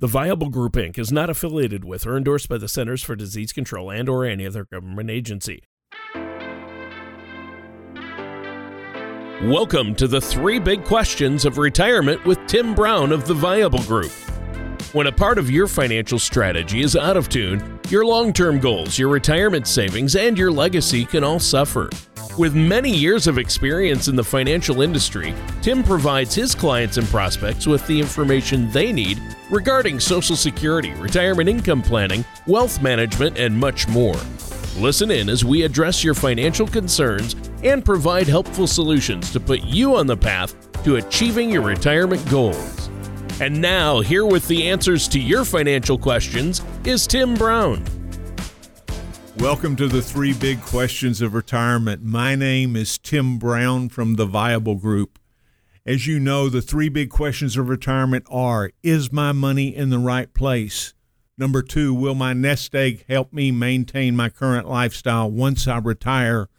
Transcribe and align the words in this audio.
The 0.00 0.06
Viable 0.06 0.48
Group 0.48 0.72
Inc. 0.76 0.98
is 0.98 1.12
not 1.12 1.28
affiliated 1.28 1.84
with 1.84 2.06
or 2.06 2.16
endorsed 2.16 2.48
by 2.48 2.56
the 2.56 2.68
Centers 2.68 3.02
for 3.02 3.14
Disease 3.14 3.52
Control 3.52 3.90
and 3.90 4.08
or 4.08 4.24
any 4.24 4.46
other 4.46 4.64
government 4.64 5.10
agency. 5.10 5.62
Welcome 9.42 9.94
to 9.96 10.08
the 10.08 10.22
three 10.22 10.58
big 10.58 10.84
questions 10.84 11.44
of 11.44 11.58
retirement 11.58 12.24
with 12.24 12.38
Tim 12.46 12.74
Brown 12.74 13.12
of 13.12 13.26
the 13.26 13.34
Viable 13.34 13.82
Group. 13.82 14.10
When 14.92 15.06
a 15.06 15.12
part 15.12 15.38
of 15.38 15.48
your 15.48 15.68
financial 15.68 16.18
strategy 16.18 16.80
is 16.80 16.96
out 16.96 17.16
of 17.16 17.28
tune, 17.28 17.78
your 17.90 18.04
long 18.04 18.32
term 18.32 18.58
goals, 18.58 18.98
your 18.98 19.08
retirement 19.08 19.68
savings, 19.68 20.16
and 20.16 20.36
your 20.36 20.50
legacy 20.50 21.04
can 21.04 21.22
all 21.22 21.38
suffer. 21.38 21.90
With 22.36 22.56
many 22.56 22.90
years 22.90 23.28
of 23.28 23.38
experience 23.38 24.08
in 24.08 24.16
the 24.16 24.24
financial 24.24 24.82
industry, 24.82 25.32
Tim 25.62 25.84
provides 25.84 26.34
his 26.34 26.56
clients 26.56 26.96
and 26.96 27.06
prospects 27.06 27.68
with 27.68 27.86
the 27.86 28.00
information 28.00 28.68
they 28.72 28.92
need 28.92 29.22
regarding 29.48 30.00
Social 30.00 30.34
Security, 30.34 30.90
retirement 30.94 31.48
income 31.48 31.82
planning, 31.82 32.24
wealth 32.48 32.82
management, 32.82 33.38
and 33.38 33.56
much 33.56 33.86
more. 33.86 34.18
Listen 34.76 35.12
in 35.12 35.28
as 35.28 35.44
we 35.44 35.62
address 35.62 36.02
your 36.02 36.14
financial 36.14 36.66
concerns 36.66 37.36
and 37.62 37.84
provide 37.84 38.26
helpful 38.26 38.66
solutions 38.66 39.30
to 39.30 39.38
put 39.38 39.62
you 39.62 39.94
on 39.94 40.08
the 40.08 40.16
path 40.16 40.56
to 40.82 40.96
achieving 40.96 41.48
your 41.48 41.62
retirement 41.62 42.28
goals. 42.28 42.89
And 43.40 43.58
now, 43.62 44.00
here 44.00 44.26
with 44.26 44.46
the 44.48 44.68
answers 44.68 45.08
to 45.08 45.18
your 45.18 45.46
financial 45.46 45.96
questions 45.96 46.60
is 46.84 47.06
Tim 47.06 47.34
Brown. 47.34 47.82
Welcome 49.38 49.76
to 49.76 49.88
the 49.88 50.02
three 50.02 50.34
big 50.34 50.60
questions 50.60 51.22
of 51.22 51.32
retirement. 51.32 52.02
My 52.02 52.34
name 52.34 52.76
is 52.76 52.98
Tim 52.98 53.38
Brown 53.38 53.88
from 53.88 54.16
the 54.16 54.26
Viable 54.26 54.74
Group. 54.74 55.18
As 55.86 56.06
you 56.06 56.20
know, 56.20 56.50
the 56.50 56.60
three 56.60 56.90
big 56.90 57.08
questions 57.08 57.56
of 57.56 57.70
retirement 57.70 58.26
are 58.28 58.72
Is 58.82 59.10
my 59.10 59.32
money 59.32 59.74
in 59.74 59.88
the 59.88 59.98
right 59.98 60.34
place? 60.34 60.92
Number 61.38 61.62
two, 61.62 61.94
will 61.94 62.14
my 62.14 62.34
nest 62.34 62.74
egg 62.74 63.06
help 63.08 63.32
me 63.32 63.50
maintain 63.50 64.14
my 64.14 64.28
current 64.28 64.68
lifestyle 64.68 65.30
once 65.30 65.66
I 65.66 65.78
retire? 65.78 66.50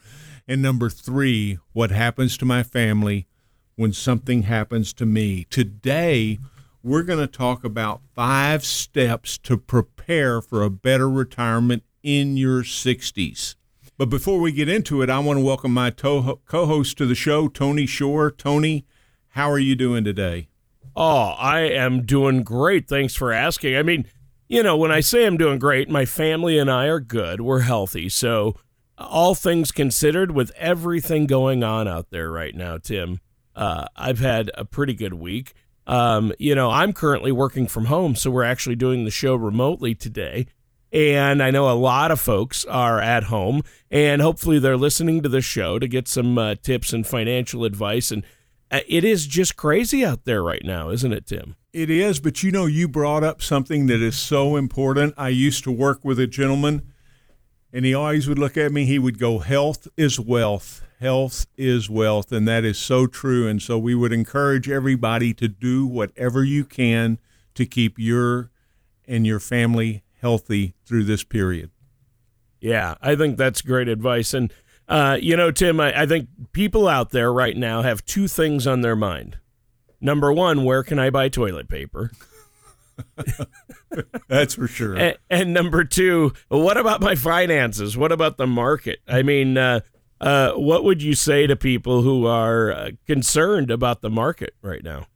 And 0.47 0.63
number 0.63 0.89
three, 0.89 1.59
what 1.73 1.91
happens 1.91 2.39
to 2.39 2.45
my 2.45 2.63
family 2.63 3.27
when 3.75 3.93
something 3.93 4.41
happens 4.43 4.93
to 4.93 5.05
me? 5.05 5.45
Today, 5.51 6.39
we're 6.83 7.03
going 7.03 7.19
to 7.19 7.27
talk 7.27 7.63
about 7.63 8.01
five 8.15 8.65
steps 8.65 9.37
to 9.39 9.57
prepare 9.57 10.41
for 10.41 10.63
a 10.63 10.69
better 10.69 11.09
retirement 11.09 11.83
in 12.01 12.37
your 12.37 12.63
60s. 12.63 13.55
But 13.97 14.09
before 14.09 14.39
we 14.39 14.51
get 14.51 14.67
into 14.67 15.01
it, 15.01 15.09
I 15.09 15.19
want 15.19 15.37
to 15.37 15.45
welcome 15.45 15.73
my 15.73 15.91
co 15.91 16.39
host 16.49 16.97
to 16.97 17.05
the 17.05 17.15
show, 17.15 17.47
Tony 17.47 17.85
Shore. 17.85 18.31
Tony, 18.31 18.85
how 19.29 19.51
are 19.51 19.59
you 19.59 19.75
doing 19.75 20.03
today? 20.03 20.47
Oh, 20.95 21.35
I 21.37 21.61
am 21.61 22.05
doing 22.05 22.43
great. 22.43 22.87
Thanks 22.87 23.15
for 23.15 23.31
asking. 23.31 23.77
I 23.77 23.83
mean, 23.83 24.07
you 24.49 24.63
know, 24.63 24.75
when 24.75 24.91
I 24.91 25.01
say 25.01 25.25
I'm 25.25 25.37
doing 25.37 25.59
great, 25.59 25.87
my 25.87 26.05
family 26.05 26.57
and 26.57 26.69
I 26.69 26.87
are 26.87 26.99
good. 26.99 27.41
We're 27.41 27.61
healthy. 27.61 28.09
So, 28.09 28.55
all 28.97 29.35
things 29.35 29.71
considered, 29.71 30.31
with 30.31 30.51
everything 30.57 31.27
going 31.27 31.63
on 31.63 31.87
out 31.87 32.09
there 32.09 32.31
right 32.31 32.55
now, 32.55 32.77
Tim, 32.77 33.19
uh, 33.55 33.85
I've 33.95 34.19
had 34.19 34.51
a 34.55 34.65
pretty 34.65 34.93
good 34.93 35.13
week. 35.13 35.53
Um, 35.87 36.33
you 36.39 36.55
know, 36.55 36.69
I'm 36.69 36.93
currently 36.93 37.31
working 37.31 37.67
from 37.67 37.85
home, 37.85 38.15
so 38.15 38.31
we're 38.31 38.43
actually 38.43 38.75
doing 38.75 39.05
the 39.05 39.11
show 39.11 39.35
remotely 39.35 39.95
today. 39.95 40.47
And 40.93 41.41
I 41.41 41.51
know 41.51 41.69
a 41.69 41.73
lot 41.73 42.11
of 42.11 42.19
folks 42.19 42.65
are 42.65 42.99
at 42.99 43.25
home, 43.25 43.63
and 43.89 44.21
hopefully 44.21 44.59
they're 44.59 44.77
listening 44.77 45.21
to 45.23 45.29
the 45.29 45.41
show 45.41 45.79
to 45.79 45.87
get 45.87 46.07
some 46.07 46.37
uh, 46.37 46.55
tips 46.55 46.91
and 46.91 47.07
financial 47.07 47.63
advice. 47.63 48.11
And 48.11 48.23
uh, 48.69 48.81
it 48.87 49.05
is 49.05 49.25
just 49.25 49.55
crazy 49.55 50.03
out 50.03 50.25
there 50.25 50.43
right 50.43 50.63
now, 50.63 50.89
isn't 50.89 51.13
it, 51.13 51.27
Tim? 51.27 51.55
It 51.71 51.89
is, 51.89 52.19
but 52.19 52.43
you 52.43 52.51
know, 52.51 52.65
you 52.65 52.89
brought 52.89 53.23
up 53.23 53.41
something 53.41 53.87
that 53.87 54.01
is 54.01 54.17
so 54.17 54.57
important. 54.57 55.13
I 55.17 55.29
used 55.29 55.63
to 55.63 55.71
work 55.71 56.03
with 56.03 56.19
a 56.19 56.27
gentleman, 56.27 56.81
and 57.71 57.85
he 57.85 57.93
always 57.93 58.27
would 58.27 58.39
look 58.39 58.57
at 58.57 58.73
me. 58.73 58.83
He 58.85 58.99
would 58.99 59.17
go, 59.17 59.39
Health 59.39 59.87
is 59.95 60.19
wealth. 60.19 60.85
Health 61.01 61.47
is 61.57 61.89
wealth. 61.89 62.31
And 62.31 62.47
that 62.47 62.63
is 62.63 62.77
so 62.77 63.07
true. 63.07 63.47
And 63.47 63.59
so 63.59 63.79
we 63.79 63.95
would 63.95 64.13
encourage 64.13 64.69
everybody 64.69 65.33
to 65.33 65.47
do 65.47 65.87
whatever 65.87 66.43
you 66.43 66.63
can 66.63 67.17
to 67.55 67.65
keep 67.65 67.97
your 67.97 68.51
and 69.07 69.25
your 69.25 69.39
family 69.39 70.03
healthy 70.21 70.75
through 70.85 71.05
this 71.05 71.23
period. 71.23 71.71
Yeah, 72.59 72.93
I 73.01 73.15
think 73.15 73.37
that's 73.37 73.63
great 73.63 73.87
advice. 73.87 74.35
And, 74.35 74.53
uh, 74.87 75.17
you 75.19 75.35
know, 75.35 75.49
Tim, 75.49 75.79
I, 75.79 76.03
I 76.03 76.05
think 76.05 76.29
people 76.51 76.87
out 76.87 77.09
there 77.09 77.33
right 77.33 77.57
now 77.57 77.81
have 77.81 78.05
two 78.05 78.27
things 78.27 78.67
on 78.67 78.81
their 78.81 78.95
mind. 78.95 79.39
Number 79.99 80.31
one, 80.31 80.63
where 80.63 80.83
can 80.83 80.99
I 80.99 81.09
buy 81.09 81.29
toilet 81.29 81.67
paper? 81.67 82.11
That's 84.27 84.53
for 84.53 84.67
sure. 84.67 84.95
And, 84.95 85.17
and, 85.29 85.53
number 85.53 85.83
two, 85.83 86.33
what 86.49 86.77
about 86.77 87.01
my 87.01 87.15
finances? 87.15 87.97
What 87.97 88.11
about 88.11 88.37
the 88.37 88.47
market? 88.47 88.99
I 89.07 89.23
mean, 89.23 89.57
uh, 89.57 89.81
uh, 90.21 90.53
what 90.53 90.83
would 90.83 91.01
you 91.01 91.15
say 91.15 91.47
to 91.47 91.55
people 91.55 92.03
who 92.03 92.27
are 92.27 92.71
uh, 92.71 92.91
concerned 93.07 93.71
about 93.71 94.01
the 94.01 94.09
market 94.09 94.53
right 94.61 94.83
now? 94.83 95.07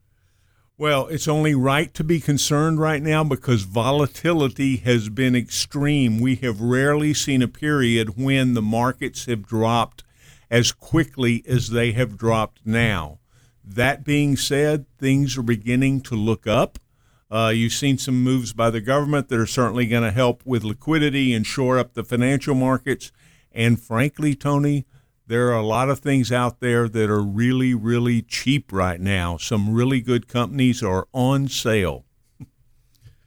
Well, 0.77 1.07
it's 1.07 1.27
only 1.27 1.53
right 1.53 1.93
to 1.93 2.03
be 2.03 2.19
concerned 2.19 2.79
right 2.79 3.01
now 3.01 3.23
because 3.23 3.61
volatility 3.61 4.77
has 4.77 5.07
been 5.07 5.35
extreme. 5.35 6.19
We 6.19 6.35
have 6.37 6.59
rarely 6.59 7.13
seen 7.13 7.41
a 7.41 7.47
period 7.47 8.17
when 8.17 8.55
the 8.55 8.63
markets 8.63 9.25
have 9.27 9.47
dropped 9.47 10.03
as 10.49 10.71
quickly 10.71 11.43
as 11.47 11.69
they 11.69 11.91
have 11.91 12.17
dropped 12.17 12.65
now. 12.65 13.19
That 13.63 14.03
being 14.03 14.35
said, 14.35 14.85
things 14.97 15.37
are 15.37 15.43
beginning 15.43 16.01
to 16.01 16.15
look 16.15 16.45
up. 16.45 16.79
Uh, 17.31 17.51
you've 17.55 17.73
seen 17.73 17.97
some 17.97 18.23
moves 18.23 18.53
by 18.53 18.69
the 18.69 18.81
government 18.81 19.29
that 19.29 19.39
are 19.39 19.45
certainly 19.45 19.85
going 19.85 20.03
to 20.03 20.11
help 20.11 20.41
with 20.45 20.63
liquidity 20.63 21.33
and 21.33 21.45
shore 21.45 21.77
up 21.77 21.93
the 21.93 22.03
financial 22.03 22.55
markets. 22.55 23.11
And 23.51 23.81
frankly, 23.81 24.35
Tony, 24.35 24.85
there 25.27 25.49
are 25.49 25.57
a 25.57 25.65
lot 25.65 25.89
of 25.89 25.99
things 25.99 26.31
out 26.31 26.59
there 26.59 26.87
that 26.87 27.09
are 27.09 27.21
really, 27.21 27.73
really 27.73 28.21
cheap 28.21 28.71
right 28.71 28.99
now. 28.99 29.37
Some 29.37 29.73
really 29.73 30.01
good 30.01 30.27
companies 30.27 30.83
are 30.83 31.07
on 31.13 31.47
sale. 31.47 32.05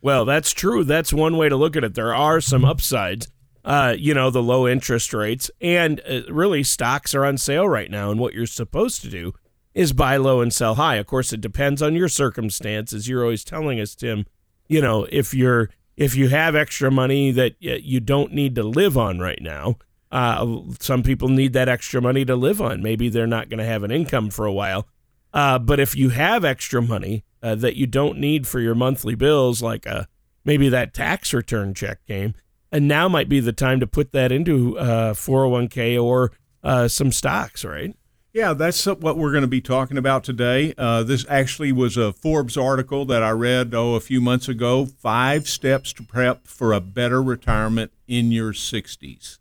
Well, 0.00 0.25
that's 0.25 0.53
true. 0.53 0.84
That's 0.84 1.12
one 1.12 1.37
way 1.37 1.48
to 1.48 1.56
look 1.56 1.76
at 1.76 1.84
it. 1.84 1.94
There 1.94 2.14
are 2.14 2.41
some 2.41 2.64
upsides. 2.64 3.28
Uh, 3.64 3.94
you 3.98 4.14
know, 4.14 4.31
the 4.31 4.42
low 4.42 4.66
interest 4.66 5.12
rates, 5.12 5.50
and 5.60 6.00
uh, 6.08 6.22
really 6.32 6.62
stocks 6.62 7.14
are 7.14 7.26
on 7.26 7.37
sale 7.37 7.69
right 7.69 7.91
now. 7.91 8.10
And 8.10 8.19
what 8.19 8.32
you're 8.32 8.47
supposed 8.47 9.03
to 9.03 9.10
do 9.10 9.34
is 9.75 9.92
buy 9.92 10.16
low 10.16 10.41
and 10.41 10.54
sell 10.54 10.76
high. 10.76 10.97
Of 10.97 11.06
course, 11.06 11.32
it 11.34 11.42
depends 11.42 11.82
on 11.82 11.94
your 11.94 12.08
circumstances. 12.08 13.08
You're 13.08 13.22
always 13.22 13.44
telling 13.44 13.78
us, 13.78 13.94
Tim. 13.94 14.25
You 14.69 14.81
know, 14.81 15.06
if 15.10 15.34
you're 15.34 15.69
if 15.98 16.14
you 16.14 16.28
have 16.28 16.54
extra 16.54 16.91
money 16.91 17.31
that 17.32 17.56
you 17.60 18.00
don't 18.00 18.32
need 18.32 18.54
to 18.54 18.62
live 18.62 18.97
on 18.97 19.19
right 19.19 19.42
now, 19.42 19.76
uh, 20.10 20.60
some 20.80 21.02
people 21.02 21.28
need 21.28 21.52
that 21.52 21.69
extra 21.69 22.00
money 22.00 22.24
to 22.24 22.36
live 22.36 22.60
on. 22.60 22.82
Maybe 22.82 23.08
they're 23.08 23.26
not 23.26 23.48
going 23.48 23.58
to 23.58 23.64
have 23.64 23.82
an 23.82 23.91
income 23.91 24.30
for 24.30 24.46
a 24.46 24.52
while. 24.52 24.86
Uh, 25.32 25.58
but 25.58 25.78
if 25.78 25.94
you 25.94 26.10
have 26.10 26.44
extra 26.44 26.80
money 26.80 27.24
uh, 27.42 27.54
that 27.54 27.76
you 27.76 27.86
don't 27.86 28.19
need 28.19 28.46
for 28.46 28.60
your 28.60 28.74
monthly 28.74 29.14
bills, 29.14 29.62
like 29.62 29.86
uh, 29.86 30.04
maybe 30.44 30.69
that 30.69 30.94
tax 30.94 31.34
return 31.34 31.74
check 31.74 32.04
came, 32.06 32.34
and 32.72 32.88
now 32.88 33.08
might 33.08 33.28
be 33.28 33.41
the 33.41 33.52
time 33.52 33.80
to 33.80 33.86
put 33.86 34.12
that 34.12 34.32
into 34.32 34.74
401k 34.74 35.96
uh, 35.96 36.02
or 36.02 36.32
uh, 36.62 36.88
some 36.88 37.12
stocks, 37.12 37.64
right? 37.64 37.94
Yeah, 38.32 38.52
that's 38.52 38.84
what 38.86 39.16
we're 39.16 39.32
going 39.32 39.42
to 39.42 39.48
be 39.48 39.62
talking 39.62 39.96
about 39.96 40.22
today. 40.22 40.75
This 40.76 41.25
actually 41.28 41.72
was 41.72 41.96
a 41.96 42.12
Forbes 42.12 42.56
article 42.56 43.04
that 43.06 43.22
I 43.22 43.30
read 43.30 43.75
oh 43.75 43.94
a 43.94 44.00
few 44.00 44.20
months 44.20 44.48
ago. 44.48 44.86
Five 44.86 45.48
steps 45.48 45.92
to 45.94 46.02
prep 46.02 46.46
for 46.46 46.72
a 46.72 46.80
better 46.80 47.22
retirement 47.22 47.90
in 48.06 48.30
your 48.30 48.52
60s. 48.52 49.38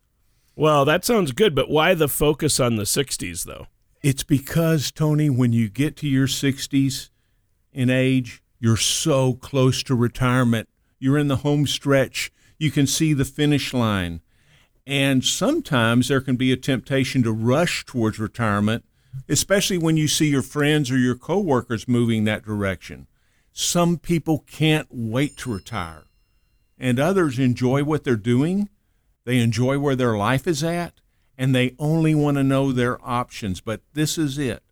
Well, 0.60 0.86
that 0.86 1.06
sounds 1.06 1.34
good, 1.34 1.54
but 1.54 1.70
why 1.70 1.94
the 1.94 2.08
focus 2.08 2.60
on 2.60 2.78
the 2.78 2.84
60s, 2.84 3.46
though? 3.46 3.68
It's 4.02 4.24
because, 4.24 4.92
Tony, 4.92 5.30
when 5.30 5.54
you 5.54 5.70
get 5.70 5.96
to 5.98 6.08
your 6.08 6.26
60s 6.26 7.12
in 7.72 7.92
age, 7.92 8.42
you're 8.60 8.76
so 8.76 9.36
close 9.36 9.84
to 9.84 9.94
retirement. 9.94 10.68
You're 10.98 11.20
in 11.20 11.28
the 11.28 11.38
home 11.38 11.68
stretch. 11.68 12.32
You 12.58 12.72
can 12.72 12.88
see 12.88 13.14
the 13.14 13.24
finish 13.24 13.72
line. 13.72 14.22
And 14.88 15.24
sometimes 15.24 16.08
there 16.08 16.22
can 16.22 16.38
be 16.38 16.52
a 16.52 16.58
temptation 16.58 17.22
to 17.22 17.32
rush 17.32 17.86
towards 17.86 18.18
retirement, 18.18 18.84
especially 19.30 19.78
when 19.78 19.96
you 19.96 20.08
see 20.08 20.30
your 20.30 20.42
friends 20.42 20.90
or 20.90 20.98
your 20.98 21.14
coworkers 21.14 21.88
moving 21.88 22.24
that 22.24 22.44
direction. 22.44 23.06
Some 23.54 24.00
people 24.00 24.44
can't 24.48 24.88
wait 24.90 25.38
to 25.38 25.54
retire, 25.54 26.06
and 26.80 27.00
others 27.00 27.38
enjoy 27.38 27.84
what 27.84 28.04
they're 28.04 28.16
doing 28.16 28.70
they 29.28 29.40
enjoy 29.40 29.78
where 29.78 29.98
their 29.98 30.18
life 30.18 30.48
is 30.48 30.64
at, 30.64 31.02
and 31.38 31.54
they 31.54 31.76
only 31.78 32.16
want 32.16 32.38
to 32.38 32.46
know 32.46 32.72
their 32.72 32.98
options. 33.06 33.60
But 33.60 33.82
this 33.92 34.18
is 34.18 34.38
it. 34.38 34.64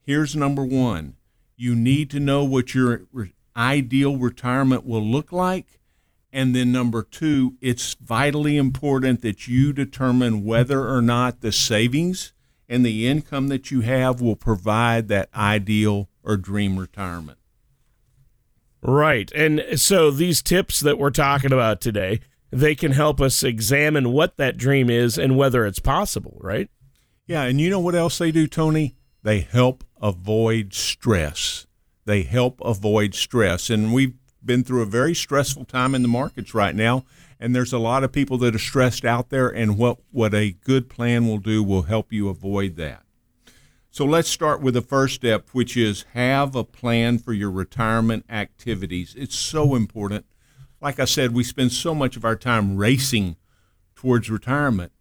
Here's 0.00 0.36
number 0.36 0.64
one 0.64 1.16
you 1.56 1.74
need 1.74 2.08
to 2.10 2.20
know 2.20 2.44
what 2.44 2.72
your 2.72 3.02
re- 3.12 3.34
ideal 3.56 4.16
retirement 4.16 4.86
will 4.86 5.02
look 5.02 5.32
like. 5.32 5.80
And 6.32 6.54
then 6.54 6.70
number 6.70 7.02
two, 7.02 7.56
it's 7.60 7.94
vitally 7.94 8.56
important 8.56 9.22
that 9.22 9.48
you 9.48 9.72
determine 9.72 10.44
whether 10.44 10.88
or 10.88 11.02
not 11.02 11.40
the 11.40 11.50
savings 11.50 12.32
and 12.68 12.86
the 12.86 13.08
income 13.08 13.48
that 13.48 13.72
you 13.72 13.80
have 13.80 14.20
will 14.20 14.36
provide 14.36 15.08
that 15.08 15.28
ideal 15.34 16.08
or 16.22 16.36
dream 16.36 16.78
retirement. 16.78 17.38
Right. 18.82 19.32
And 19.32 19.64
so 19.80 20.12
these 20.12 20.42
tips 20.42 20.78
that 20.78 20.96
we're 20.96 21.10
talking 21.10 21.52
about 21.52 21.80
today, 21.80 22.20
they 22.50 22.74
can 22.74 22.92
help 22.92 23.20
us 23.20 23.42
examine 23.42 24.12
what 24.12 24.36
that 24.36 24.56
dream 24.56 24.90
is 24.90 25.18
and 25.18 25.36
whether 25.36 25.64
it's 25.66 25.78
possible, 25.78 26.38
right? 26.40 26.68
Yeah, 27.26 27.44
and 27.44 27.60
you 27.60 27.70
know 27.70 27.80
what 27.80 27.94
else 27.94 28.18
they 28.18 28.32
do, 28.32 28.46
Tony? 28.46 28.96
They 29.22 29.40
help 29.40 29.84
avoid 30.00 30.74
stress. 30.74 31.66
They 32.04 32.22
help 32.22 32.60
avoid 32.64 33.14
stress. 33.14 33.70
And 33.70 33.92
we've 33.92 34.14
been 34.44 34.64
through 34.64 34.82
a 34.82 34.86
very 34.86 35.14
stressful 35.14 35.66
time 35.66 35.94
in 35.94 36.02
the 36.02 36.08
markets 36.08 36.54
right 36.54 36.74
now, 36.74 37.04
and 37.38 37.54
there's 37.54 37.72
a 37.72 37.78
lot 37.78 38.04
of 38.04 38.12
people 38.12 38.38
that 38.38 38.54
are 38.54 38.58
stressed 38.58 39.04
out 39.04 39.30
there, 39.30 39.48
and 39.48 39.78
what, 39.78 39.98
what 40.10 40.34
a 40.34 40.52
good 40.52 40.88
plan 40.88 41.26
will 41.28 41.38
do 41.38 41.62
will 41.62 41.82
help 41.82 42.12
you 42.12 42.28
avoid 42.28 42.76
that. 42.76 43.04
So 43.92 44.04
let's 44.04 44.28
start 44.28 44.60
with 44.60 44.74
the 44.74 44.82
first 44.82 45.16
step, 45.16 45.48
which 45.52 45.76
is 45.76 46.04
have 46.14 46.54
a 46.54 46.64
plan 46.64 47.18
for 47.18 47.32
your 47.32 47.50
retirement 47.50 48.24
activities. 48.30 49.14
It's 49.18 49.36
so 49.36 49.74
important. 49.74 50.26
Like 50.80 50.98
I 50.98 51.04
said, 51.04 51.34
we 51.34 51.44
spend 51.44 51.72
so 51.72 51.94
much 51.94 52.16
of 52.16 52.24
our 52.24 52.36
time 52.36 52.76
racing 52.76 53.36
towards 53.94 54.30
retirement. 54.30 54.92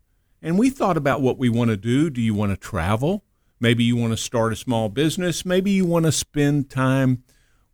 And 0.41 0.59
we 0.59 0.69
thought 0.69 0.97
about 0.97 1.21
what 1.21 1.37
we 1.37 1.49
want 1.49 1.69
to 1.69 1.77
do. 1.77 2.09
Do 2.09 2.21
you 2.21 2.33
want 2.33 2.51
to 2.51 2.57
travel? 2.57 3.23
Maybe 3.61 3.83
you 3.83 3.95
want 3.95 4.11
to 4.11 4.17
start 4.17 4.53
a 4.53 4.57
small 4.57 4.89
business. 4.89 5.45
Maybe 5.45 5.71
you 5.71 5.85
want 5.85 6.05
to 6.05 6.11
spend 6.11 6.69
time 6.69 7.23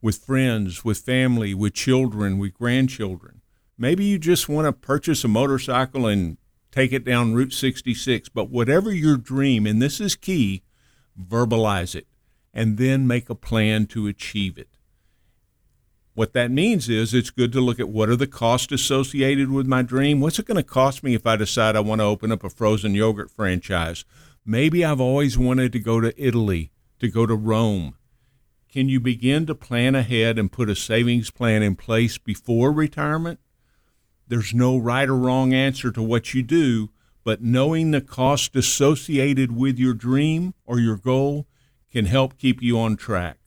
with 0.02 0.18
friends, 0.18 0.86
with 0.86 1.00
family, 1.00 1.54
with 1.54 1.74
children, 1.74 2.38
with 2.38 2.54
grandchildren. 2.54 3.42
Maybe 3.78 4.06
you 4.06 4.19
just 4.19 4.48
want 4.48 4.66
to 4.66 4.72
purchase 4.72 5.24
a 5.24 5.28
motorcycle 5.28 6.06
and 6.06 6.38
take 6.72 6.94
it 6.94 7.06
down 7.06 7.34
Route 7.34 7.54
66. 7.54 8.30
But 8.30 8.50
whatever 8.50 8.92
your 8.92 9.18
dream, 9.18 9.66
and 9.66 9.81
this 9.81 10.00
is 10.00 10.16
key, 10.16 10.63
verbalize 11.19 11.96
it, 11.96 12.08
and 12.54 12.78
then 12.78 13.08
make 13.08 13.30
a 13.30 13.36
plan 13.36 13.88
to 13.88 14.08
achieve 14.08 14.58
it. 14.58 14.75
What 16.16 16.32
that 16.32 16.50
means 16.50 16.88
is 16.88 17.14
it's 17.14 17.30
good 17.30 17.52
to 17.52 17.60
look 17.60 17.78
at 17.78 17.90
what 17.90 18.08
are 18.08 18.16
the 18.16 18.26
costs 18.26 18.72
associated 18.72 19.52
with 19.52 19.68
my 19.68 19.82
dream? 19.82 20.22
What's 20.22 20.40
it 20.40 20.46
going 20.46 20.56
to 20.56 20.64
cost 20.64 21.04
me 21.04 21.14
if 21.14 21.28
I 21.28 21.36
decide 21.36 21.76
I 21.76 21.82
want 21.82 22.00
to 22.00 22.06
open 22.06 22.32
up 22.32 22.46
a 22.46 22.50
frozen 22.50 22.96
yogurt 22.96 23.30
franchise? 23.30 24.06
Maybe 24.46 24.86
I've 24.86 25.02
always 25.02 25.38
wanted 25.38 25.74
to 25.74 25.80
go 25.80 26.00
to 26.00 26.14
Italy, 26.16 26.72
to 27.00 27.10
go 27.10 27.26
to 27.26 27.36
Rome. 27.36 27.96
Can 28.72 28.88
you 28.88 29.02
begin 29.02 29.46
to 29.48 29.56
plan 29.56 29.94
ahead 29.94 30.40
and 30.40 30.50
put 30.50 30.70
a 30.70 30.76
savings 30.76 31.32
plan 31.32 31.62
in 31.62 31.76
place 31.76 32.18
before 32.18 32.72
retirement? 32.72 33.42
There's 34.26 34.54
no 34.54 34.78
right 34.78 35.10
or 35.10 35.18
wrong 35.18 35.54
answer 35.54 35.92
to 35.92 36.02
what 36.02 36.34
you 36.34 36.44
do, 36.44 36.92
but 37.26 37.44
knowing 37.44 37.92
the 37.92 38.00
cost 38.00 38.56
associated 38.56 39.54
with 39.54 39.78
your 39.78 39.94
dream 39.94 40.54
or 40.66 40.80
your 40.80 40.96
goal 40.96 41.46
can 41.92 42.06
help 42.06 42.38
keep 42.38 42.62
you 42.62 42.80
on 42.80 42.96
track. 42.96 43.40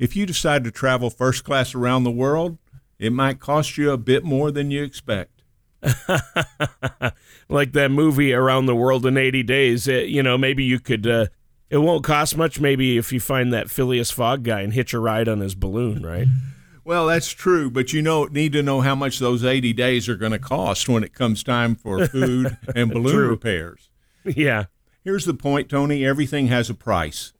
If 0.00 0.16
you 0.16 0.24
decide 0.24 0.64
to 0.64 0.70
travel 0.70 1.10
first 1.10 1.44
class 1.44 1.74
around 1.74 2.04
the 2.04 2.10
world, 2.10 2.56
it 2.98 3.12
might 3.12 3.38
cost 3.38 3.76
you 3.76 3.90
a 3.90 3.98
bit 3.98 4.24
more 4.24 4.50
than 4.50 4.70
you 4.70 4.82
expect. 4.82 5.42
like 7.50 7.72
that 7.72 7.90
movie 7.90 8.32
Around 8.32 8.64
the 8.64 8.74
World 8.74 9.04
in 9.04 9.18
80 9.18 9.42
Days, 9.42 9.86
it, 9.86 10.08
you 10.08 10.22
know, 10.22 10.38
maybe 10.38 10.64
you 10.64 10.80
could, 10.80 11.06
uh, 11.06 11.26
it 11.68 11.76
won't 11.76 12.02
cost 12.02 12.34
much 12.34 12.58
maybe 12.58 12.96
if 12.96 13.12
you 13.12 13.20
find 13.20 13.52
that 13.52 13.70
Phileas 13.70 14.10
Fogg 14.10 14.42
guy 14.42 14.62
and 14.62 14.72
hitch 14.72 14.94
a 14.94 14.98
ride 14.98 15.28
on 15.28 15.40
his 15.40 15.54
balloon, 15.54 16.04
right? 16.04 16.26
Well, 16.82 17.06
that's 17.06 17.30
true, 17.30 17.70
but 17.70 17.92
you 17.92 18.00
know 18.00 18.24
need 18.24 18.52
to 18.54 18.62
know 18.64 18.80
how 18.80 18.94
much 18.96 19.18
those 19.18 19.44
80 19.44 19.74
days 19.74 20.08
are 20.08 20.16
going 20.16 20.32
to 20.32 20.38
cost 20.40 20.88
when 20.88 21.04
it 21.04 21.12
comes 21.12 21.44
time 21.44 21.76
for 21.76 22.06
food 22.06 22.56
and 22.74 22.90
balloon 22.90 23.12
True. 23.12 23.28
repairs. 23.28 23.90
Yeah. 24.24 24.64
Here's 25.04 25.26
the 25.26 25.34
point, 25.34 25.68
Tony, 25.68 26.04
everything 26.04 26.46
has 26.48 26.68
a 26.70 26.74
price. 26.74 27.32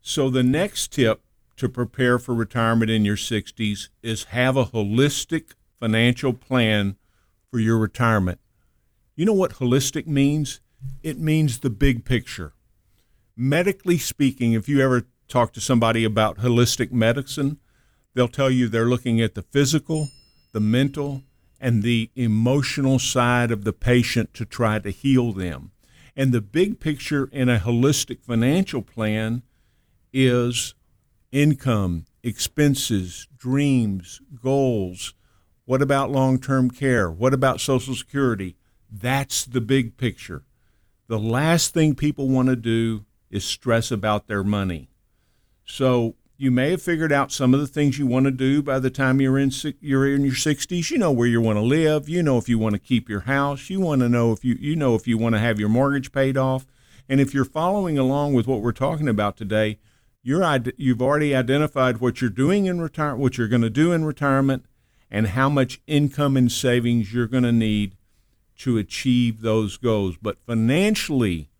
So 0.00 0.30
the 0.30 0.42
next 0.42 0.90
tip 0.90 1.20
to 1.56 1.68
prepare 1.68 2.18
for 2.18 2.34
retirement 2.34 2.90
in 2.90 3.04
your 3.04 3.16
60s 3.16 3.88
is 4.02 4.24
have 4.24 4.56
a 4.56 4.66
holistic 4.66 5.52
financial 5.78 6.32
plan 6.32 6.96
for 7.50 7.58
your 7.58 7.78
retirement. 7.78 8.40
You 9.14 9.26
know 9.26 9.32
what 9.32 9.54
holistic 9.54 10.06
means? 10.06 10.60
It 11.02 11.18
means 11.18 11.58
the 11.58 11.70
big 11.70 12.04
picture. 12.04 12.54
Medically 13.36 13.98
speaking, 13.98 14.52
if 14.52 14.68
you 14.68 14.80
ever 14.80 15.06
talk 15.28 15.52
to 15.52 15.60
somebody 15.60 16.04
about 16.04 16.38
holistic 16.38 16.92
medicine, 16.92 17.58
they'll 18.14 18.28
tell 18.28 18.50
you 18.50 18.68
they're 18.68 18.84
looking 18.86 19.20
at 19.20 19.34
the 19.34 19.42
physical, 19.42 20.08
the 20.52 20.60
mental, 20.60 21.22
and 21.60 21.82
the 21.82 22.10
emotional 22.16 22.98
side 22.98 23.50
of 23.50 23.64
the 23.64 23.72
patient 23.72 24.34
to 24.34 24.44
try 24.44 24.78
to 24.78 24.90
heal 24.90 25.32
them. 25.32 25.70
And 26.16 26.32
the 26.32 26.40
big 26.40 26.80
picture 26.80 27.28
in 27.32 27.48
a 27.48 27.58
holistic 27.58 28.22
financial 28.22 28.82
plan 28.82 29.42
is 30.12 30.74
income, 31.32 32.04
expenses, 32.22 33.26
dreams, 33.36 34.20
goals. 34.42 35.14
What 35.64 35.82
about 35.82 36.10
long 36.10 36.38
term 36.38 36.70
care? 36.70 37.10
What 37.10 37.34
about 37.34 37.60
Social 37.60 37.94
Security? 37.94 38.56
That's 38.90 39.44
the 39.44 39.60
big 39.60 39.96
picture. 39.96 40.44
The 41.08 41.18
last 41.18 41.74
thing 41.74 41.94
people 41.94 42.28
want 42.28 42.48
to 42.48 42.56
do 42.56 43.04
is 43.30 43.44
stress 43.44 43.90
about 43.90 44.28
their 44.28 44.44
money. 44.44 44.90
So 45.64 46.16
you 46.36 46.50
may 46.50 46.70
have 46.72 46.82
figured 46.82 47.12
out 47.12 47.32
some 47.32 47.54
of 47.54 47.60
the 47.60 47.66
things 47.66 47.98
you 47.98 48.06
want 48.06 48.24
to 48.24 48.30
do 48.30 48.62
by 48.62 48.78
the 48.78 48.90
time 48.90 49.20
you're 49.20 49.38
in 49.38 49.50
you're 49.80 50.12
in 50.12 50.24
your 50.24 50.34
60s. 50.34 50.90
You 50.90 50.98
know 50.98 51.12
where 51.12 51.28
you 51.28 51.40
want 51.40 51.56
to 51.56 51.62
live. 51.62 52.08
You 52.08 52.22
know 52.22 52.36
if 52.36 52.48
you 52.48 52.58
want 52.58 52.74
to 52.74 52.80
keep 52.80 53.08
your 53.08 53.20
house. 53.20 53.70
You 53.70 53.80
want 53.80 54.00
to 54.02 54.08
know 54.08 54.32
if 54.32 54.44
you 54.44 54.56
you 54.60 54.76
know 54.76 54.94
if 54.94 55.06
you 55.06 55.16
want 55.16 55.34
to 55.34 55.38
have 55.38 55.58
your 55.58 55.68
mortgage 55.68 56.12
paid 56.12 56.36
off. 56.36 56.66
And 57.08 57.20
if 57.20 57.32
you're 57.32 57.44
following 57.44 57.98
along 57.98 58.34
with 58.34 58.46
what 58.46 58.60
we're 58.60 58.72
talking 58.72 59.08
about 59.08 59.36
today, 59.36 59.78
you're 60.22 60.58
you've 60.76 61.02
already 61.02 61.34
identified 61.34 61.98
what 61.98 62.20
you're 62.20 62.30
doing 62.30 62.66
in 62.66 62.80
retire 62.80 63.16
what 63.16 63.36
you're 63.36 63.48
going 63.48 63.62
to 63.62 63.70
do 63.70 63.92
in 63.92 64.04
retirement 64.04 64.64
and 65.10 65.28
how 65.28 65.48
much 65.48 65.80
income 65.86 66.36
and 66.36 66.50
savings 66.50 67.12
you're 67.12 67.26
going 67.26 67.42
to 67.42 67.52
need 67.52 67.96
to 68.56 68.78
achieve 68.78 69.42
those 69.42 69.76
goals. 69.76 70.16
But 70.20 70.38
financially, 70.46 71.50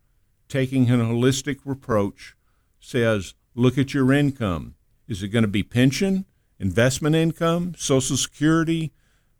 taking 0.48 0.88
an 0.88 1.00
holistic 1.00 1.70
approach 1.70 2.34
says 2.80 3.34
look 3.54 3.76
at 3.76 3.92
your 3.92 4.12
income. 4.12 4.74
Is 5.08 5.22
it 5.22 5.28
going 5.28 5.42
to 5.42 5.48
be 5.48 5.62
pension, 5.62 6.24
investment 6.58 7.14
income, 7.14 7.74
Social 7.76 8.16
Security, 8.16 8.92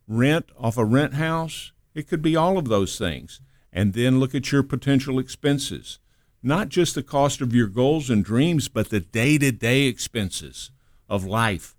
rent 0.07 0.51
off 0.59 0.77
a 0.77 0.85
rent 0.85 1.15
house? 1.15 1.73
It 1.95 2.09
could 2.09 2.21
be 2.21 2.37
all 2.37 2.59
of 2.59 2.67
those 2.67 2.99
things. 2.99 3.41
And 3.73 3.95
then 3.95 4.21
look 4.21 4.35
at 4.35 4.53
your 4.53 4.63
potential 4.63 5.19
expenses. 5.19 5.99
Not 6.43 6.71
just 6.71 6.97
the 6.97 7.05
cost 7.05 7.41
of 7.41 7.55
your 7.55 7.69
goals 7.69 8.11
and 8.11 8.25
dreams, 8.25 8.69
but 8.69 8.91
the 8.91 8.99
day 8.99 9.39
to 9.39 9.53
day 9.53 9.83
expenses 9.83 10.73
of 11.09 11.25
life, 11.25 11.77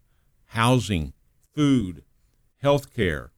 housing, 0.48 1.12
food, 1.54 2.04
health 2.62 2.94
care. 2.94 3.31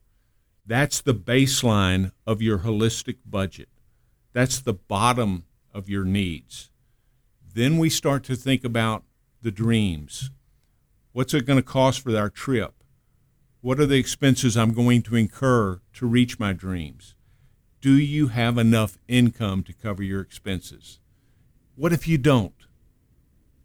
That's 0.65 1.01
the 1.01 1.15
baseline 1.15 2.11
of 2.27 2.41
your 2.41 2.59
holistic 2.59 3.17
budget. 3.25 3.69
That's 4.33 4.59
the 4.59 4.73
bottom 4.73 5.45
of 5.73 5.89
your 5.89 6.05
needs. 6.05 6.69
Then 7.53 7.77
we 7.77 7.89
start 7.89 8.23
to 8.25 8.35
think 8.35 8.63
about 8.63 9.03
the 9.41 9.51
dreams. 9.51 10.29
What's 11.11 11.33
it 11.33 11.45
going 11.45 11.57
to 11.57 11.63
cost 11.63 12.01
for 12.01 12.15
our 12.15 12.29
trip? 12.29 12.83
What 13.61 13.79
are 13.79 13.85
the 13.85 13.97
expenses 13.97 14.55
I'm 14.55 14.73
going 14.73 15.01
to 15.03 15.15
incur 15.15 15.81
to 15.93 16.05
reach 16.05 16.37
my 16.37 16.53
dreams? 16.53 17.15
Do 17.81 17.93
you 17.93 18.27
have 18.27 18.59
enough 18.59 18.99
income 19.07 19.63
to 19.63 19.73
cover 19.73 20.03
your 20.03 20.21
expenses? 20.21 20.99
What 21.75 21.91
if 21.91 22.07
you 22.07 22.17
don't? 22.17 22.53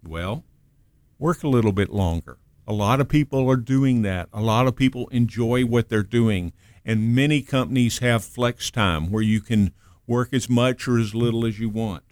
Well, 0.03 0.45
work 1.19 1.45
a 1.45 1.49
little 1.49 1.73
bit 1.73 1.91
longer. 1.91 2.39
A 2.67 2.73
lot 2.73 3.01
of 3.01 3.09
people 3.09 3.49
are 3.51 3.57
doing 3.57 4.03
that. 4.03 4.29
A 4.33 4.41
lot 4.41 4.67
of 4.67 4.75
people 4.75 5.09
enjoy 5.09 5.65
what 5.65 5.89
they're 5.89 6.03
doing. 6.03 6.53
And 6.85 7.15
many 7.15 7.43
companies 7.43 7.99
have 7.99 8.25
flex 8.25 8.71
time 8.71 9.11
where 9.11 9.23
you 9.23 9.41
can 9.41 9.73
work 10.07 10.33
as 10.33 10.49
much 10.49 10.89
or 10.89 10.99
as 10.99 11.15
little 11.15 11.47
as 11.47 11.61
you 11.61 11.69
want. 11.69 12.03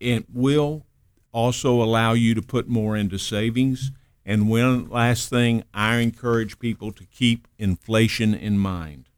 It 0.00 0.26
will 0.32 0.86
also 1.32 1.80
allow 1.82 2.12
you 2.12 2.34
to 2.34 2.42
put 2.42 2.68
more 2.68 2.96
into 2.96 3.18
savings. 3.18 3.92
And 4.24 4.48
one 4.48 4.88
last 4.88 5.28
thing, 5.28 5.62
I 5.72 5.96
encourage 5.96 6.58
people 6.58 6.90
to 6.92 7.04
keep 7.04 7.46
inflation 7.58 8.34
in 8.34 8.58
mind. 8.58 9.08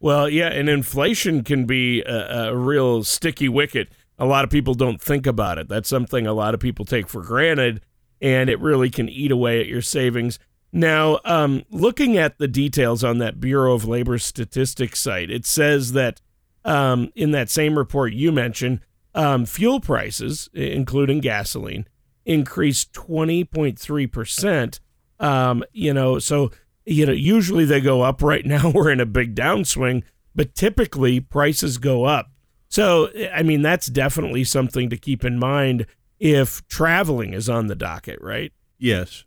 Well, 0.00 0.28
yeah, 0.28 0.48
and 0.48 0.68
inflation 0.68 1.42
can 1.42 1.66
be 1.66 2.02
a, 2.02 2.50
a 2.50 2.56
real 2.56 3.04
sticky 3.04 3.48
wicket. 3.48 3.88
A 4.18 4.26
lot 4.26 4.44
of 4.44 4.50
people 4.50 4.74
don't 4.74 5.00
think 5.00 5.26
about 5.26 5.58
it. 5.58 5.68
That's 5.68 5.88
something 5.88 6.26
a 6.26 6.32
lot 6.32 6.54
of 6.54 6.60
people 6.60 6.84
take 6.84 7.08
for 7.08 7.22
granted, 7.22 7.80
and 8.20 8.50
it 8.50 8.60
really 8.60 8.90
can 8.90 9.08
eat 9.08 9.30
away 9.30 9.60
at 9.60 9.66
your 9.66 9.82
savings. 9.82 10.38
Now, 10.72 11.18
um, 11.24 11.64
looking 11.70 12.16
at 12.16 12.38
the 12.38 12.48
details 12.48 13.02
on 13.02 13.18
that 13.18 13.40
Bureau 13.40 13.74
of 13.74 13.86
Labor 13.86 14.18
Statistics 14.18 15.00
site, 15.00 15.30
it 15.30 15.46
says 15.46 15.92
that 15.92 16.20
um, 16.64 17.10
in 17.14 17.30
that 17.30 17.48
same 17.48 17.78
report 17.78 18.12
you 18.12 18.32
mentioned, 18.32 18.80
um, 19.14 19.46
fuel 19.46 19.80
prices, 19.80 20.48
including 20.52 21.20
gasoline, 21.20 21.86
increased 22.26 22.92
20.3%. 22.92 24.80
Um, 25.20 25.64
you 25.72 25.94
know, 25.94 26.18
so, 26.18 26.50
you 26.84 27.06
know, 27.06 27.12
usually 27.12 27.64
they 27.64 27.80
go 27.80 28.02
up. 28.02 28.22
Right 28.22 28.44
now, 28.46 28.70
we're 28.70 28.90
in 28.90 29.00
a 29.00 29.06
big 29.06 29.34
downswing, 29.34 30.02
but 30.34 30.54
typically 30.54 31.20
prices 31.20 31.78
go 31.78 32.04
up. 32.04 32.30
So, 32.78 33.10
I 33.34 33.42
mean, 33.42 33.62
that's 33.62 33.88
definitely 33.88 34.44
something 34.44 34.88
to 34.88 34.96
keep 34.96 35.24
in 35.24 35.36
mind 35.36 35.84
if 36.20 36.64
traveling 36.68 37.32
is 37.32 37.48
on 37.48 37.66
the 37.66 37.74
docket, 37.74 38.20
right? 38.22 38.52
Yes. 38.78 39.24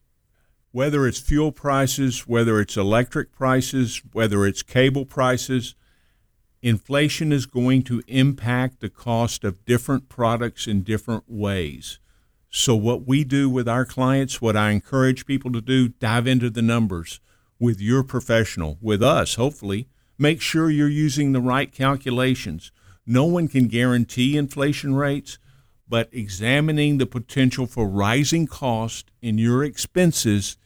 whether 0.71 1.05
it's 1.05 1.19
fuel 1.19 1.51
prices, 1.51 2.25
whether 2.27 2.61
it's 2.61 2.77
electric 2.77 3.33
prices, 3.33 4.01
whether 4.13 4.45
it's 4.45 4.63
cable 4.63 5.05
prices, 5.05 5.75
inflation 6.61 7.33
is 7.33 7.45
going 7.45 7.83
to 7.83 8.01
impact 8.07 8.79
the 8.79 8.89
cost 8.89 9.43
of 9.43 9.65
different 9.65 10.07
products 10.07 10.65
in 10.67 10.81
different 10.83 11.25
ways. 11.27 11.99
So, 12.49 12.73
what 12.73 13.05
we 13.05 13.25
do 13.25 13.49
with 13.49 13.67
our 13.67 13.83
clients, 13.83 14.41
what 14.41 14.55
I 14.55 14.71
encourage 14.71 15.25
people 15.25 15.51
to 15.51 15.59
do, 15.61 15.89
dive 15.89 16.25
into 16.25 16.49
the 16.49 16.61
numbers 16.61 17.19
with 17.59 17.81
your 17.81 18.03
professional, 18.03 18.77
with 18.81 19.03
us, 19.03 19.35
hopefully. 19.35 19.89
Make 20.17 20.39
sure 20.39 20.69
you're 20.69 20.87
using 20.87 21.33
the 21.33 21.41
right 21.41 21.69
calculations. 21.69 22.71
No 23.05 23.25
one 23.25 23.47
can 23.47 23.67
guarantee 23.67 24.37
inflation 24.37 24.95
rates, 24.95 25.37
but 25.87 26.09
examining 26.11 26.97
the 26.97 27.05
potential 27.05 27.65
for 27.65 27.87
rising 27.87 28.47
cost 28.47 29.11
in 29.21 29.37
your 29.37 29.63
expenses 29.63 30.57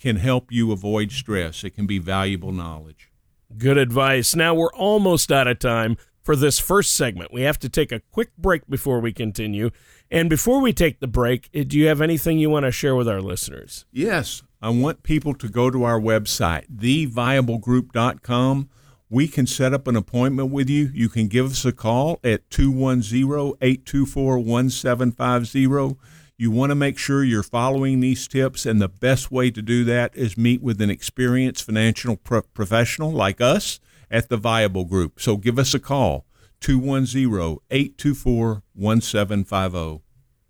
can 0.00 0.16
help 0.16 0.50
you 0.50 0.72
avoid 0.72 1.12
stress. 1.12 1.64
It 1.64 1.70
can 1.70 1.86
be 1.86 1.98
valuable 1.98 2.52
knowledge. 2.52 3.10
Good 3.56 3.78
advice. 3.78 4.34
Now 4.34 4.54
we're 4.54 4.72
almost 4.72 5.30
out 5.30 5.46
of 5.46 5.58
time 5.58 5.96
for 6.22 6.34
this 6.34 6.58
first 6.58 6.94
segment. 6.94 7.32
We 7.32 7.42
have 7.42 7.58
to 7.60 7.68
take 7.68 7.92
a 7.92 8.00
quick 8.10 8.36
break 8.36 8.68
before 8.68 8.98
we 8.98 9.12
continue. 9.12 9.70
And 10.10 10.28
before 10.28 10.60
we 10.60 10.72
take 10.72 10.98
the 10.98 11.06
break, 11.06 11.48
eh, 11.54 11.62
do 11.64 11.78
you 11.78 11.86
have 11.86 12.00
anything 12.00 12.38
you 12.38 12.50
want 12.50 12.66
to 12.66 12.72
share 12.72 12.96
with 12.96 13.08
our 13.08 13.20
listeners? 13.20 13.84
Yes. 13.92 14.42
I 14.60 14.70
want 14.70 15.04
people 15.04 15.34
to 15.34 15.48
go 15.48 15.70
to 15.70 15.84
our 15.84 16.00
website, 16.00 16.66
theviablegroup.com. 16.74 18.68
We 19.08 19.28
can 19.28 19.46
set 19.46 19.72
up 19.72 19.86
an 19.86 19.94
appointment 19.94 20.50
with 20.50 20.68
you. 20.68 20.90
You 20.92 21.08
can 21.08 21.28
give 21.28 21.46
us 21.46 21.64
a 21.64 21.72
call 21.72 22.18
at 22.24 22.50
210 22.50 23.54
824 23.60 24.38
1750. 24.38 25.96
You 26.38 26.50
want 26.50 26.70
to 26.70 26.74
make 26.74 26.98
sure 26.98 27.22
you're 27.22 27.42
following 27.42 28.00
these 28.00 28.26
tips, 28.26 28.66
and 28.66 28.82
the 28.82 28.88
best 28.88 29.30
way 29.30 29.50
to 29.52 29.62
do 29.62 29.84
that 29.84 30.14
is 30.16 30.36
meet 30.36 30.60
with 30.60 30.80
an 30.80 30.90
experienced 30.90 31.64
financial 31.64 32.16
pro- 32.16 32.42
professional 32.42 33.12
like 33.12 33.40
us 33.40 33.78
at 34.10 34.28
the 34.28 34.36
Viable 34.36 34.84
Group. 34.84 35.20
So 35.20 35.36
give 35.36 35.58
us 35.58 35.72
a 35.72 35.78
call, 35.78 36.26
210 36.60 37.58
824 37.70 38.62
1750. 38.74 40.05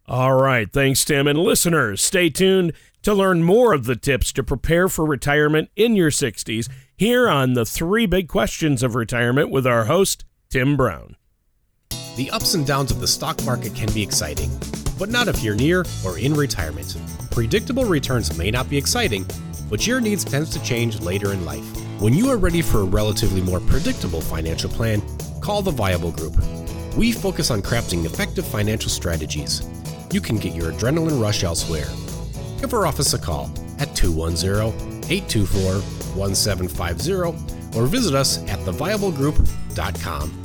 All 0.08 0.34
right. 0.34 0.72
Thanks, 0.72 1.04
Tim. 1.04 1.26
And 1.26 1.38
listeners, 1.38 2.00
stay 2.00 2.30
tuned 2.30 2.72
to 3.02 3.14
learn 3.14 3.42
more 3.42 3.72
of 3.72 3.84
the 3.84 3.96
tips 3.96 4.32
to 4.32 4.42
prepare 4.42 4.88
for 4.88 5.04
retirement 5.04 5.70
in 5.76 5.96
your 5.96 6.10
60s 6.10 6.68
here 6.96 7.28
on 7.28 7.54
the 7.54 7.64
three 7.64 8.06
big 8.06 8.28
questions 8.28 8.82
of 8.82 8.94
retirement 8.94 9.50
with 9.50 9.66
our 9.66 9.84
host, 9.84 10.24
Tim 10.48 10.76
Brown. 10.76 11.16
The 12.16 12.30
ups 12.30 12.54
and 12.54 12.66
downs 12.66 12.90
of 12.90 13.00
the 13.00 13.08
stock 13.08 13.44
market 13.44 13.74
can 13.74 13.92
be 13.92 14.02
exciting 14.02 14.50
but 14.98 15.10
not 15.10 15.28
if 15.28 15.42
you're 15.42 15.54
near 15.54 15.84
or 16.04 16.18
in 16.18 16.34
retirement. 16.34 16.96
Predictable 17.30 17.84
returns 17.84 18.36
may 18.36 18.50
not 18.50 18.68
be 18.68 18.76
exciting, 18.76 19.26
but 19.68 19.86
your 19.86 20.00
needs 20.00 20.24
tends 20.24 20.50
to 20.50 20.62
change 20.62 21.00
later 21.00 21.32
in 21.32 21.44
life. 21.44 21.64
When 22.00 22.14
you 22.14 22.28
are 22.30 22.36
ready 22.36 22.62
for 22.62 22.80
a 22.80 22.84
relatively 22.84 23.40
more 23.40 23.60
predictable 23.60 24.20
financial 24.20 24.70
plan, 24.70 25.02
call 25.40 25.62
the 25.62 25.70
Viable 25.70 26.12
Group. 26.12 26.36
We 26.96 27.12
focus 27.12 27.50
on 27.50 27.62
crafting 27.62 28.04
effective 28.04 28.46
financial 28.46 28.90
strategies. 28.90 29.60
You 30.12 30.20
can 30.20 30.36
get 30.36 30.54
your 30.54 30.72
adrenaline 30.72 31.20
rush 31.20 31.42
elsewhere. 31.44 31.88
Give 32.60 32.72
our 32.72 32.86
office 32.86 33.12
a 33.14 33.18
call 33.18 33.50
at 33.78 33.94
210 33.94 35.10
824 35.10 35.80
1750 36.16 37.78
or 37.78 37.86
visit 37.86 38.14
us 38.14 38.38
at 38.48 38.58
theviablegroup.com. 38.60 40.42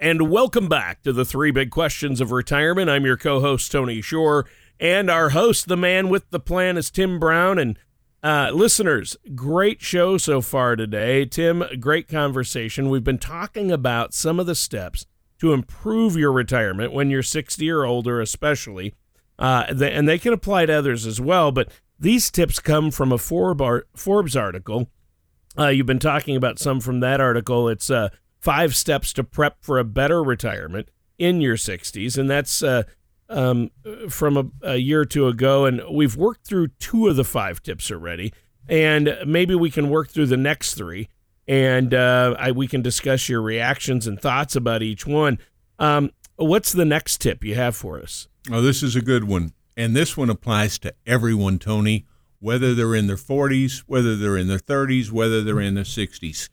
And 0.00 0.30
welcome 0.30 0.68
back 0.68 1.02
to 1.02 1.12
the 1.12 1.24
three 1.24 1.50
big 1.50 1.70
questions 1.70 2.20
of 2.20 2.30
retirement. 2.30 2.88
I'm 2.90 3.04
your 3.04 3.16
co 3.16 3.40
host, 3.40 3.72
Tony 3.72 4.00
Shore, 4.00 4.46
and 4.78 5.10
our 5.10 5.30
host, 5.30 5.66
the 5.66 5.76
man 5.76 6.08
with 6.08 6.30
the 6.30 6.38
plan, 6.38 6.76
is 6.76 6.90
Tim 6.90 7.18
Brown. 7.18 7.58
And 7.58 7.78
uh, 8.22 8.50
listeners, 8.52 9.16
great 9.34 9.80
show 9.80 10.18
so 10.18 10.40
far 10.40 10.76
today. 10.76 11.24
Tim, 11.24 11.64
great 11.80 12.06
conversation. 12.08 12.90
We've 12.90 13.02
been 13.02 13.18
talking 13.18 13.72
about 13.72 14.14
some 14.14 14.38
of 14.38 14.46
the 14.46 14.54
steps 14.54 15.06
to 15.40 15.52
improve 15.52 16.16
your 16.16 16.32
retirement 16.32 16.92
when 16.92 17.10
you're 17.10 17.22
60 17.22 17.70
or 17.70 17.84
older, 17.84 18.20
especially. 18.20 18.94
Uh, 19.38 19.66
and 19.68 20.08
they 20.08 20.18
can 20.18 20.32
apply 20.32 20.66
to 20.66 20.72
others 20.72 21.06
as 21.06 21.20
well. 21.20 21.52
But 21.52 21.70
these 21.98 22.30
tips 22.30 22.58
come 22.58 22.90
from 22.90 23.12
a 23.12 23.18
Forbes 23.18 24.36
article. 24.36 24.88
Uh, 25.58 25.68
you've 25.68 25.86
been 25.86 25.98
talking 25.98 26.36
about 26.36 26.58
some 26.58 26.80
from 26.80 27.00
that 27.00 27.20
article. 27.20 27.68
It's 27.68 27.90
uh, 27.90 28.08
five 28.40 28.74
steps 28.74 29.12
to 29.14 29.24
prep 29.24 29.58
for 29.60 29.78
a 29.78 29.84
better 29.84 30.22
retirement 30.22 30.88
in 31.18 31.40
your 31.40 31.56
60s. 31.56 32.16
And 32.16 32.30
that's 32.30 32.62
uh, 32.62 32.84
um, 33.28 33.70
from 34.08 34.36
a, 34.36 34.44
a, 34.62 34.76
year 34.76 35.00
or 35.00 35.04
two 35.04 35.26
ago. 35.26 35.66
And 35.66 35.82
we've 35.90 36.16
worked 36.16 36.46
through 36.46 36.68
two 36.78 37.08
of 37.08 37.16
the 37.16 37.24
five 37.24 37.62
tips 37.62 37.90
already. 37.90 38.32
And 38.68 39.16
maybe 39.26 39.54
we 39.54 39.70
can 39.70 39.88
work 39.88 40.10
through 40.10 40.26
the 40.26 40.36
next 40.36 40.74
three. 40.74 41.08
And 41.48 41.94
uh, 41.94 42.36
I, 42.38 42.52
we 42.52 42.68
can 42.68 42.82
discuss 42.82 43.28
your 43.28 43.40
reactions 43.40 44.06
and 44.06 44.20
thoughts 44.20 44.54
about 44.54 44.82
each 44.82 45.06
one. 45.06 45.38
Um, 45.78 46.10
what's 46.36 46.72
the 46.72 46.84
next 46.84 47.22
tip 47.22 47.42
you 47.42 47.54
have 47.54 47.74
for 47.74 47.98
us? 47.98 48.28
Oh, 48.52 48.60
this 48.60 48.82
is 48.82 48.94
a 48.94 49.00
good 49.00 49.24
one. 49.24 49.52
And 49.76 49.96
this 49.96 50.16
one 50.16 50.28
applies 50.28 50.78
to 50.80 50.94
everyone, 51.06 51.58
Tony, 51.58 52.04
whether 52.40 52.74
they're 52.74 52.94
in 52.94 53.06
their 53.06 53.16
40s, 53.16 53.84
whether 53.86 54.14
they're 54.14 54.36
in 54.36 54.48
their 54.48 54.58
30s, 54.58 55.10
whether 55.10 55.42
they're 55.42 55.60
in 55.60 55.74
their 55.74 55.84
60s. 55.84 56.50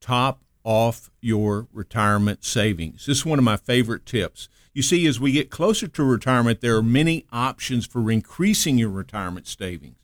Top 0.00 0.42
off 0.64 1.10
your 1.20 1.68
retirement 1.72 2.44
savings. 2.44 3.06
This 3.06 3.18
is 3.18 3.26
one 3.26 3.38
of 3.38 3.44
my 3.44 3.56
favorite 3.56 4.04
tips. 4.04 4.48
You 4.72 4.82
see, 4.82 5.06
as 5.06 5.20
we 5.20 5.30
get 5.32 5.50
closer 5.50 5.86
to 5.86 6.04
retirement, 6.04 6.60
there 6.60 6.76
are 6.76 6.82
many 6.82 7.26
options 7.30 7.86
for 7.86 8.10
increasing 8.10 8.76
your 8.76 8.90
retirement 8.90 9.46
savings, 9.46 9.96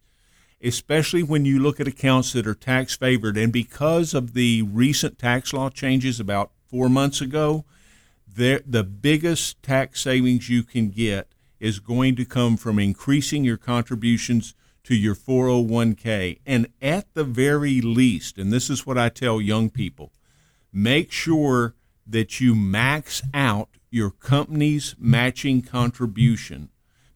especially 0.63 1.23
when 1.23 1.45
you 1.45 1.59
look 1.59 1.81
at 1.81 1.89
accounts 1.89 2.33
that 2.33 2.47
are 2.47 2.55
tax 2.55 2.97
favored. 2.97 3.37
And 3.37 3.53
because 3.53 4.15
of 4.15 4.35
the 4.35 4.63
recent 4.63 5.19
tax 5.19 5.53
law 5.53 5.71
changes 5.71 6.21
about 6.21 6.51
four 6.69 6.89
months 6.89 7.21
ago, 7.21 7.65
the 8.35 8.85
biggest 8.85 9.63
tax 9.63 10.01
savings 10.03 10.49
you 10.49 10.63
can 10.63 10.91
get 10.91 11.29
is 11.59 11.79
going 11.79 12.17
to 12.17 12.25
come 12.25 12.57
from 12.57 12.79
increasing 12.79 13.45
your 13.45 13.57
contributions 13.59 14.55
to 14.85 14.95
your 14.95 15.15
401k. 15.15 16.39
And 16.47 16.69
at 16.81 17.13
the 17.13 17.25
very 17.25 17.81
least, 17.81 18.39
and 18.39 18.53
this 18.53 18.71
is 18.71 18.87
what 18.87 18.97
I 18.97 19.11
tell 19.11 19.41
young 19.41 19.69
people, 19.69 20.11
make 20.73 21.13
sure 21.13 21.75
that 22.07 22.41
you 22.41 22.55
max 22.55 23.23
out 23.35 23.69
your 23.91 24.11
company's 24.11 24.95
matching 24.99 25.61
contribution 25.63 26.71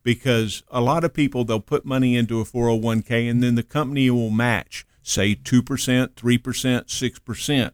because 0.04 0.62
a 0.70 0.80
lot 0.80 1.02
of 1.02 1.12
people 1.12 1.44
they'll 1.44 1.58
put 1.58 1.84
money 1.84 2.14
into 2.14 2.40
a 2.40 2.44
401k 2.44 3.28
and 3.28 3.42
then 3.42 3.56
the 3.56 3.64
company 3.64 4.08
will 4.10 4.30
match 4.30 4.86
say 5.04 5.34
2%, 5.34 5.62
3%, 5.62 6.14
6%. 6.14 7.70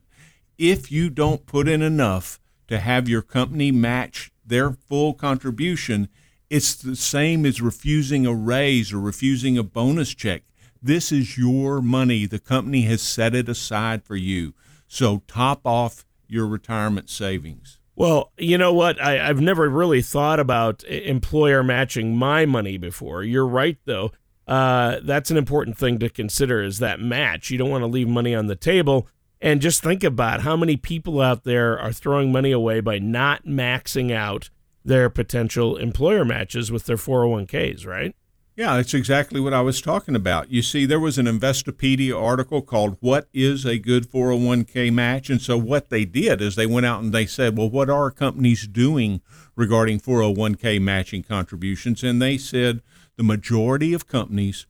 If 0.58 0.92
you 0.92 1.08
don't 1.08 1.46
put 1.46 1.68
in 1.68 1.80
enough 1.80 2.40
to 2.68 2.78
have 2.80 3.08
your 3.08 3.22
company 3.22 3.70
match 3.70 4.32
their 4.44 4.72
full 4.72 5.14
contribution, 5.14 6.08
it's 6.50 6.74
the 6.74 6.96
same 6.96 7.46
as 7.46 7.62
refusing 7.62 8.26
a 8.26 8.34
raise 8.34 8.92
or 8.92 8.98
refusing 8.98 9.56
a 9.56 9.62
bonus 9.62 10.12
check. 10.12 10.42
This 10.82 11.12
is 11.12 11.38
your 11.38 11.80
money. 11.80 12.26
The 12.26 12.38
company 12.38 12.82
has 12.82 13.00
set 13.00 13.34
it 13.34 13.48
aside 13.48 14.02
for 14.02 14.16
you. 14.16 14.54
So 14.88 15.22
top 15.26 15.60
off 15.64 16.04
your 16.26 16.46
retirement 16.46 17.08
savings. 17.10 17.79
Well, 18.00 18.32
you 18.38 18.56
know 18.56 18.72
what? 18.72 18.98
I, 18.98 19.26
have 19.26 19.42
never 19.42 19.68
really 19.68 20.00
thought 20.00 20.40
about 20.40 20.82
employer 20.84 21.62
matching 21.62 22.16
my 22.16 22.46
money 22.46 22.78
before. 22.78 23.22
You're 23.22 23.46
right, 23.46 23.76
though. 23.84 24.10
Uh, 24.48 25.00
that's 25.02 25.30
an 25.30 25.36
important 25.36 25.76
thing 25.76 25.98
to 25.98 26.08
consider 26.08 26.62
is 26.62 26.78
that 26.78 26.98
match. 26.98 27.50
You 27.50 27.58
don't 27.58 27.68
want 27.68 27.82
to 27.82 27.86
leave 27.86 28.08
money 28.08 28.34
on 28.34 28.46
the 28.46 28.56
table. 28.56 29.06
And 29.42 29.60
just 29.60 29.82
think 29.82 30.02
about 30.02 30.40
how 30.40 30.56
many 30.56 30.78
people 30.78 31.20
out 31.20 31.44
there 31.44 31.78
are 31.78 31.92
throwing 31.92 32.32
money 32.32 32.52
away 32.52 32.80
by 32.80 32.98
not 32.98 33.44
maxing 33.44 34.10
out 34.10 34.48
their 34.82 35.10
potential 35.10 35.76
employer 35.76 36.24
matches 36.24 36.72
with 36.72 36.86
their 36.86 36.96
401ks, 36.96 37.86
right? 37.86 38.16
Yeah, 38.60 38.76
that's 38.76 38.92
exactly 38.92 39.40
what 39.40 39.54
I 39.54 39.62
was 39.62 39.80
talking 39.80 40.14
about. 40.14 40.50
You 40.50 40.60
see, 40.60 40.84
there 40.84 41.00
was 41.00 41.16
an 41.16 41.24
Investopedia 41.24 42.14
article 42.14 42.60
called 42.60 42.98
What 43.00 43.26
is 43.32 43.64
a 43.64 43.78
Good 43.78 44.10
401k 44.10 44.92
Match? 44.92 45.30
And 45.30 45.40
so, 45.40 45.56
what 45.56 45.88
they 45.88 46.04
did 46.04 46.42
is 46.42 46.56
they 46.56 46.66
went 46.66 46.84
out 46.84 47.02
and 47.02 47.10
they 47.10 47.24
said, 47.24 47.56
Well, 47.56 47.70
what 47.70 47.88
are 47.88 48.10
companies 48.10 48.66
doing 48.66 49.22
regarding 49.56 50.00
401k 50.00 50.78
matching 50.78 51.22
contributions? 51.22 52.04
And 52.04 52.20
they 52.20 52.36
said 52.36 52.82
the 53.16 53.22
majority 53.22 53.94
of 53.94 54.06
companies 54.06 54.66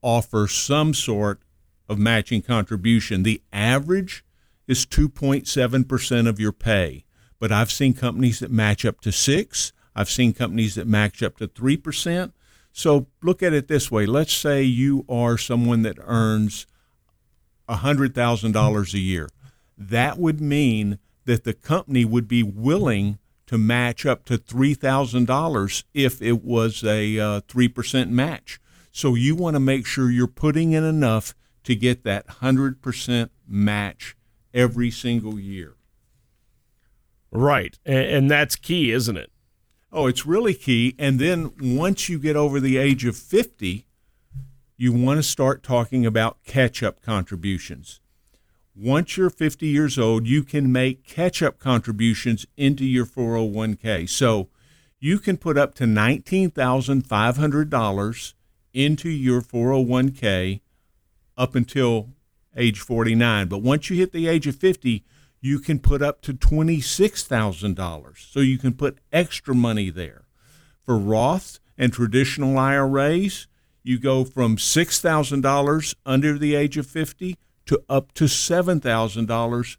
offer 0.00 0.48
some 0.48 0.94
sort 0.94 1.42
of 1.86 1.98
matching 1.98 2.40
contribution. 2.40 3.24
The 3.24 3.42
average 3.52 4.24
is 4.66 4.86
2.7% 4.86 6.26
of 6.26 6.40
your 6.40 6.52
pay. 6.52 7.04
But 7.38 7.52
I've 7.52 7.70
seen 7.70 7.92
companies 7.92 8.38
that 8.38 8.50
match 8.50 8.86
up 8.86 9.02
to 9.02 9.12
6, 9.12 9.72
I've 9.94 10.08
seen 10.08 10.32
companies 10.32 10.76
that 10.76 10.88
match 10.88 11.22
up 11.22 11.36
to 11.36 11.46
3%. 11.46 12.32
So 12.76 13.06
look 13.22 13.40
at 13.40 13.52
it 13.52 13.68
this 13.68 13.88
way. 13.88 14.04
Let's 14.04 14.32
say 14.32 14.64
you 14.64 15.04
are 15.08 15.38
someone 15.38 15.82
that 15.82 15.96
earns 16.02 16.66
$100,000 17.68 18.94
a 18.94 18.98
year. 18.98 19.28
That 19.78 20.18
would 20.18 20.40
mean 20.40 20.98
that 21.24 21.44
the 21.44 21.54
company 21.54 22.04
would 22.04 22.26
be 22.26 22.42
willing 22.42 23.18
to 23.46 23.56
match 23.56 24.04
up 24.04 24.24
to 24.24 24.38
$3,000 24.38 25.84
if 25.94 26.20
it 26.20 26.42
was 26.42 26.82
a 26.82 27.16
uh, 27.16 27.40
3% 27.42 28.10
match. 28.10 28.60
So 28.90 29.14
you 29.14 29.36
want 29.36 29.54
to 29.54 29.60
make 29.60 29.86
sure 29.86 30.10
you're 30.10 30.26
putting 30.26 30.72
in 30.72 30.82
enough 30.82 31.32
to 31.62 31.76
get 31.76 32.02
that 32.02 32.26
100% 32.26 33.30
match 33.46 34.16
every 34.52 34.90
single 34.90 35.38
year. 35.38 35.76
Right. 37.30 37.78
And, 37.86 38.28
that's 38.28 38.56
key, 38.56 38.90
isn't 38.90 39.16
it? 39.16 39.30
Oh, 39.96 40.08
it's 40.08 40.26
really 40.26 40.54
key. 40.54 40.96
And 40.98 41.20
then 41.20 41.52
once 41.60 42.08
you 42.08 42.18
get 42.18 42.34
over 42.34 42.58
the 42.58 42.78
age 42.78 43.04
of 43.04 43.16
50, 43.16 43.86
you 44.76 44.92
want 44.92 45.18
to 45.18 45.22
start 45.22 45.62
talking 45.62 46.04
about 46.04 46.42
catch 46.44 46.82
up 46.82 47.00
contributions. 47.00 48.00
Once 48.74 49.16
you're 49.16 49.30
50 49.30 49.68
years 49.68 49.96
old, 49.96 50.26
you 50.26 50.42
can 50.42 50.72
make 50.72 51.06
catch 51.06 51.44
up 51.44 51.60
contributions 51.60 52.44
into 52.56 52.84
your 52.84 53.06
401k. 53.06 54.08
So 54.08 54.48
you 54.98 55.20
can 55.20 55.36
put 55.36 55.56
up 55.56 55.76
to 55.76 55.84
$19,500 55.84 58.34
into 58.72 59.08
your 59.08 59.42
401k 59.42 60.60
up 61.36 61.54
until 61.54 62.08
age 62.56 62.80
49. 62.80 63.46
But 63.46 63.58
once 63.58 63.90
you 63.90 63.96
hit 63.96 64.10
the 64.10 64.26
age 64.26 64.48
of 64.48 64.56
50, 64.56 65.04
you 65.44 65.58
can 65.58 65.78
put 65.78 66.00
up 66.00 66.22
to 66.22 66.32
$26,000. 66.32 68.16
So 68.16 68.40
you 68.40 68.56
can 68.56 68.72
put 68.72 68.96
extra 69.12 69.54
money 69.54 69.90
there. 69.90 70.22
For 70.86 70.96
Roth 70.96 71.60
and 71.76 71.92
traditional 71.92 72.56
IRAs, 72.56 73.46
you 73.82 73.98
go 73.98 74.24
from 74.24 74.56
$6,000 74.56 75.94
under 76.06 76.38
the 76.38 76.54
age 76.54 76.78
of 76.78 76.86
50 76.86 77.36
to 77.66 77.82
up 77.90 78.12
to 78.12 78.24
$7,000 78.24 79.76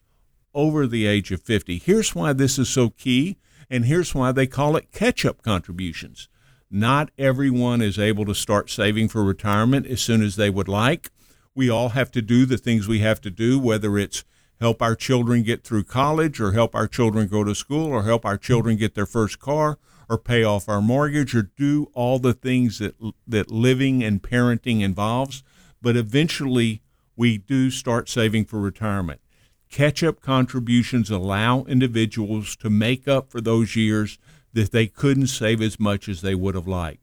over 0.53 0.85
the 0.85 1.07
age 1.07 1.31
of 1.31 1.41
50. 1.41 1.79
Here's 1.79 2.13
why 2.13 2.33
this 2.33 2.59
is 2.59 2.69
so 2.69 2.91
key, 2.91 3.37
and 3.67 3.85
here's 3.85 4.13
why 4.13 4.31
they 4.31 4.45
call 4.45 4.75
it 4.75 4.91
catch 4.91 5.25
up 5.25 5.41
contributions. 5.41 6.29
Not 6.69 7.09
everyone 7.17 7.81
is 7.81 7.97
able 7.97 8.25
to 8.25 8.35
start 8.35 8.69
saving 8.69 9.07
for 9.07 9.23
retirement 9.23 9.87
as 9.87 9.99
soon 9.99 10.21
as 10.21 10.35
they 10.35 10.51
would 10.51 10.67
like. 10.67 11.09
We 11.55 11.71
all 11.71 11.89
have 11.89 12.11
to 12.11 12.21
do 12.21 12.45
the 12.45 12.59
things 12.59 12.87
we 12.87 12.99
have 12.99 13.19
to 13.21 13.31
do, 13.31 13.57
whether 13.57 13.97
it's 13.97 14.23
help 14.59 14.81
our 14.81 14.95
children 14.95 15.43
get 15.43 15.63
through 15.63 15.83
college 15.83 16.39
or 16.39 16.53
help 16.53 16.75
our 16.75 16.87
children 16.87 17.27
go 17.27 17.43
to 17.43 17.55
school 17.55 17.87
or 17.87 18.03
help 18.03 18.25
our 18.25 18.37
children 18.37 18.77
get 18.77 18.95
their 18.95 19.05
first 19.05 19.39
car 19.39 19.77
or 20.07 20.17
pay 20.17 20.43
off 20.43 20.69
our 20.69 20.81
mortgage 20.81 21.35
or 21.35 21.43
do 21.57 21.89
all 21.93 22.19
the 22.19 22.33
things 22.33 22.79
that 22.79 22.95
that 23.27 23.51
living 23.51 24.03
and 24.03 24.21
parenting 24.21 24.81
involves 24.81 25.43
but 25.81 25.95
eventually 25.95 26.81
we 27.15 27.37
do 27.37 27.71
start 27.71 28.09
saving 28.09 28.45
for 28.45 28.59
retirement. 28.59 29.21
Catch 29.69 30.03
up 30.03 30.21
contributions 30.21 31.09
allow 31.09 31.63
individuals 31.63 32.55
to 32.57 32.69
make 32.69 33.07
up 33.07 33.29
for 33.29 33.41
those 33.41 33.75
years 33.75 34.17
that 34.53 34.71
they 34.71 34.87
couldn't 34.87 35.27
save 35.27 35.61
as 35.61 35.79
much 35.79 36.07
as 36.07 36.21
they 36.21 36.35
would 36.35 36.55
have 36.55 36.67
liked. 36.67 37.01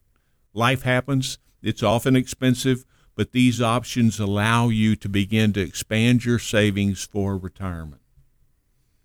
Life 0.54 0.82
happens, 0.82 1.38
it's 1.62 1.82
often 1.82 2.16
expensive, 2.16 2.85
but 3.14 3.33
these 3.33 3.61
options 3.61 4.19
allow 4.19 4.69
you 4.69 4.97
to 4.97 5.09
begin 5.09 5.52
to 5.52 5.61
expand 5.61 6.25
your 6.25 6.38
savings 6.38 7.04
for 7.04 7.37
retirement. 7.37 8.02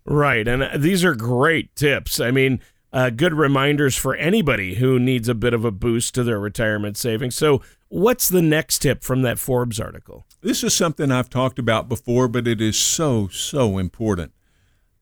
Right. 0.04 0.48
And 0.48 0.62
uh, 0.62 0.78
these 0.78 1.04
are 1.04 1.14
great 1.14 1.74
tips. 1.76 2.18
I 2.18 2.30
mean, 2.30 2.60
uh, 2.92 3.10
good 3.10 3.34
reminders 3.34 3.96
for 3.96 4.14
anybody 4.14 4.76
who 4.76 4.98
needs 4.98 5.28
a 5.28 5.34
bit 5.34 5.52
of 5.52 5.64
a 5.64 5.70
boost 5.70 6.14
to 6.14 6.24
their 6.24 6.40
retirement 6.40 6.96
savings. 6.96 7.36
So, 7.36 7.60
what's 7.88 8.28
the 8.28 8.40
next 8.40 8.78
tip 8.78 9.02
from 9.02 9.20
that 9.22 9.38
Forbes 9.38 9.78
article? 9.78 10.24
This 10.40 10.64
is 10.64 10.74
something 10.74 11.10
I've 11.10 11.28
talked 11.28 11.58
about 11.58 11.88
before, 11.88 12.28
but 12.28 12.48
it 12.48 12.62
is 12.62 12.78
so, 12.78 13.28
so 13.28 13.76
important. 13.76 14.32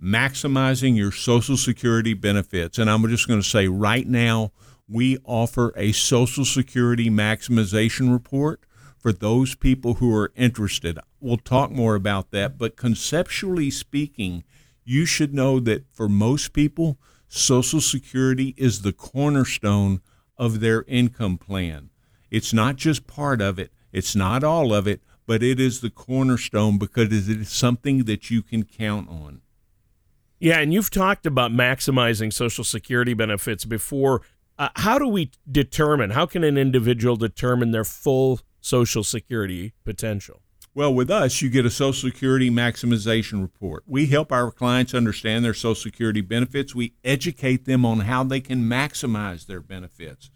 Maximizing 0.02 0.96
your 0.96 1.12
Social 1.12 1.56
Security 1.56 2.12
benefits. 2.12 2.78
And 2.78 2.90
I'm 2.90 3.06
just 3.08 3.28
going 3.28 3.40
to 3.40 3.48
say 3.48 3.68
right 3.68 4.06
now, 4.06 4.50
we 4.88 5.18
offer 5.24 5.72
a 5.76 5.92
Social 5.92 6.44
Security 6.44 7.08
maximization 7.08 8.12
report 8.12 8.65
for 9.06 9.12
those 9.12 9.54
people 9.54 9.94
who 9.94 10.12
are 10.12 10.32
interested. 10.34 10.98
We'll 11.20 11.36
talk 11.36 11.70
more 11.70 11.94
about 11.94 12.32
that, 12.32 12.58
but 12.58 12.74
conceptually 12.74 13.70
speaking, 13.70 14.42
you 14.84 15.06
should 15.06 15.32
know 15.32 15.60
that 15.60 15.84
for 15.92 16.08
most 16.08 16.52
people, 16.52 16.98
Social 17.28 17.80
Security 17.80 18.52
is 18.56 18.82
the 18.82 18.92
cornerstone 18.92 20.00
of 20.36 20.58
their 20.58 20.82
income 20.88 21.38
plan. 21.38 21.90
It's 22.32 22.52
not 22.52 22.74
just 22.74 23.06
part 23.06 23.40
of 23.40 23.60
it, 23.60 23.70
it's 23.92 24.16
not 24.16 24.42
all 24.42 24.74
of 24.74 24.88
it, 24.88 25.02
but 25.24 25.40
it 25.40 25.60
is 25.60 25.82
the 25.82 25.90
cornerstone 25.90 26.76
because 26.76 27.28
it 27.28 27.40
is 27.42 27.48
something 27.48 28.06
that 28.06 28.28
you 28.28 28.42
can 28.42 28.64
count 28.64 29.08
on. 29.08 29.40
Yeah, 30.40 30.58
and 30.58 30.74
you've 30.74 30.90
talked 30.90 31.26
about 31.26 31.52
maximizing 31.52 32.32
Social 32.32 32.64
Security 32.64 33.14
benefits 33.14 33.64
before. 33.64 34.22
Uh, 34.58 34.70
how 34.74 34.98
do 34.98 35.06
we 35.06 35.30
determine, 35.48 36.10
how 36.10 36.26
can 36.26 36.42
an 36.42 36.58
individual 36.58 37.14
determine 37.14 37.70
their 37.70 37.84
full 37.84 38.40
Social 38.66 39.04
Security 39.04 39.72
potential? 39.84 40.42
Well, 40.74 40.92
with 40.92 41.10
us, 41.10 41.40
you 41.40 41.48
get 41.48 41.64
a 41.64 41.70
Social 41.70 42.10
Security 42.10 42.50
maximization 42.50 43.40
report. 43.40 43.84
We 43.86 44.06
help 44.06 44.30
our 44.32 44.50
clients 44.50 44.92
understand 44.92 45.44
their 45.44 45.54
Social 45.54 45.74
Security 45.74 46.20
benefits. 46.20 46.74
We 46.74 46.94
educate 47.04 47.64
them 47.64 47.86
on 47.86 48.00
how 48.00 48.24
they 48.24 48.40
can 48.40 48.62
maximize 48.62 49.46
their 49.46 49.60
benefits. 49.60 50.30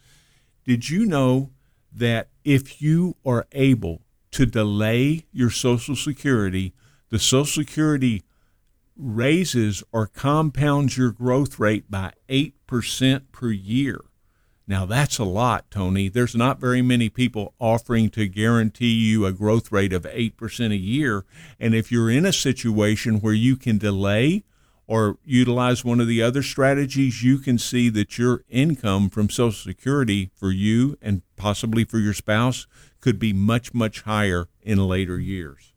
Did 0.65 0.89
you 0.89 1.07
know 1.07 1.51
that 1.93 2.29
if 2.45 2.81
you 2.81 3.17
are 3.27 3.47
able 3.53 4.03
to 4.31 4.47
delay 4.47 5.27
your 5.33 5.51
Social 5.51 5.97
Security, 5.97 6.73
the 7.09 7.19
Social 7.19 7.65
Security 7.65 8.23
raises 8.97 9.83
or 9.93 10.07
compounds 10.07 10.97
your 10.97 11.11
growth 11.11 11.59
rate 11.59 11.91
by 11.91 12.13
8% 12.29 13.23
per 13.33 13.51
year. 13.51 14.01
Now, 14.71 14.87
that's 14.87 15.19
a 15.19 15.25
lot, 15.25 15.69
Tony. 15.69 16.09
There's 16.09 16.37
not 16.37 16.61
very 16.61 16.81
many 16.81 17.09
people 17.09 17.55
offering 17.59 18.09
to 18.11 18.29
guarantee 18.29 18.93
you 18.93 19.27
a 19.27 19.33
growth 19.33 19.73
rate 19.73 19.93
of 19.93 20.05
8% 20.05 20.71
a 20.71 20.77
year. 20.77 21.25
And 21.59 21.75
if 21.75 21.91
you're 21.91 22.09
in 22.09 22.25
a 22.25 22.33
situation 22.33 23.21
where 23.21 23.33
you 23.33 23.57
can 23.57 23.79
delay 23.79 24.45
or 24.87 25.19
utilize 25.25 25.85
one 25.85 25.99
of 25.99 26.07
the 26.07 26.23
other 26.23 26.45
strategies, 26.45 27.25
you 27.25 27.39
can 27.39 27.59
see 27.59 27.89
that 27.89 28.17
your 28.17 28.45
income 28.49 29.11
from 29.11 29.29
Social 29.29 29.51
Security 29.51 30.31
for 30.37 30.53
you 30.53 30.97
and 31.03 31.23
possibly 31.35 31.83
for 31.83 31.99
your 31.99 32.15
spouse 32.15 32.69
could 33.01 33.19
be 33.19 33.33
much, 33.33 33.75
much 33.75 34.03
higher 34.03 34.47
in 34.63 34.79
later 34.87 35.19
years. 35.19 35.70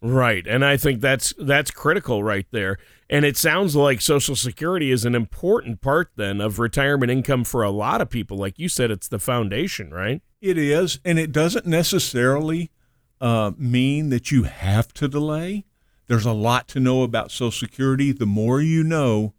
Right. 0.00 0.46
And 0.46 0.64
I 0.64 0.76
think 0.76 1.00
that's 1.00 1.34
that's 1.38 1.70
critical 1.70 2.22
right 2.22 2.46
there. 2.50 2.78
And 3.10 3.24
it 3.24 3.36
sounds 3.36 3.74
like 3.74 4.00
Social 4.00 4.36
Security 4.36 4.90
is 4.92 5.04
an 5.04 5.14
important 5.14 5.80
part 5.80 6.10
then 6.16 6.40
of 6.40 6.58
retirement 6.58 7.10
income 7.10 7.42
for 7.44 7.62
a 7.62 7.70
lot 7.70 8.00
of 8.00 8.10
people. 8.10 8.36
Like 8.36 8.58
you 8.58 8.68
said, 8.68 8.90
it's 8.90 9.08
the 9.08 9.18
foundation, 9.18 9.90
right? 9.90 10.22
It 10.40 10.58
is. 10.58 11.00
And 11.04 11.18
it 11.18 11.32
doesn't 11.32 11.66
necessarily 11.66 12.70
uh, 13.20 13.52
mean 13.56 14.10
that 14.10 14.30
you 14.30 14.44
have 14.44 14.92
to 14.94 15.08
delay. 15.08 15.64
There's 16.06 16.26
a 16.26 16.32
lot 16.32 16.68
to 16.68 16.80
know 16.80 17.02
about 17.02 17.30
Social 17.30 17.50
Security. 17.50 18.12
The 18.12 18.26
more 18.26 18.60
you 18.60 18.84
know, 18.84 19.34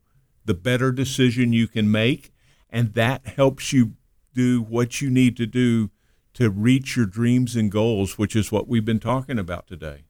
the 0.45 0.53
better 0.53 0.91
decision 0.91 1.53
you 1.53 1.67
can 1.67 1.91
make. 1.91 2.31
And 2.69 2.93
that 2.95 3.25
helps 3.27 3.71
you 3.71 3.93
do 4.33 4.61
what 4.61 5.01
you 5.01 5.09
need 5.09 5.37
to 5.37 5.45
do 5.45 5.91
to 6.33 6.49
reach 6.49 6.95
your 6.95 7.05
dreams 7.05 7.55
and 7.55 7.71
goals, 7.71 8.17
which 8.17 8.35
is 8.35 8.51
what 8.51 8.67
we've 8.67 8.85
been 8.85 8.99
talking 8.99 9.39
about 9.39 9.67
today. 9.67 10.03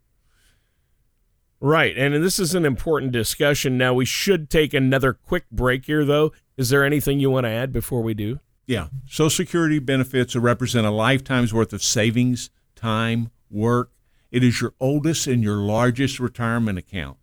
Right. 1.62 1.98
And 1.98 2.24
this 2.24 2.40
is 2.40 2.56
an 2.56 2.66
important 2.66 3.12
discussion. 3.12 3.78
Now, 3.78 3.94
we 3.94 4.06
should 4.06 4.50
take 4.50 4.74
another 4.74 5.14
quick 5.14 5.50
break 5.52 5.86
here, 5.86 6.06
though. 6.06 6.32
Is 6.56 6.70
there 6.70 6.86
anything 6.86 7.20
you 7.20 7.30
want 7.30 7.46
to 7.46 7.50
add 7.52 7.74
before 7.74 8.02
we 8.02 8.14
do? 8.14 8.40
Yeah. 8.66 8.88
Social 9.08 9.30
Security 9.30 9.80
benefits 9.80 10.36
represent 10.36 10.86
a 10.86 10.92
lifetime's 10.92 11.54
worth 11.54 11.74
of 11.74 11.84
savings, 11.84 12.50
time, 12.76 13.32
work. 13.50 13.92
It 14.32 14.44
is 14.44 14.62
your 14.62 14.74
oldest 14.80 15.28
and 15.28 15.44
your 15.44 15.58
largest 15.58 16.20
retirement 16.20 16.78
account. 16.78 17.18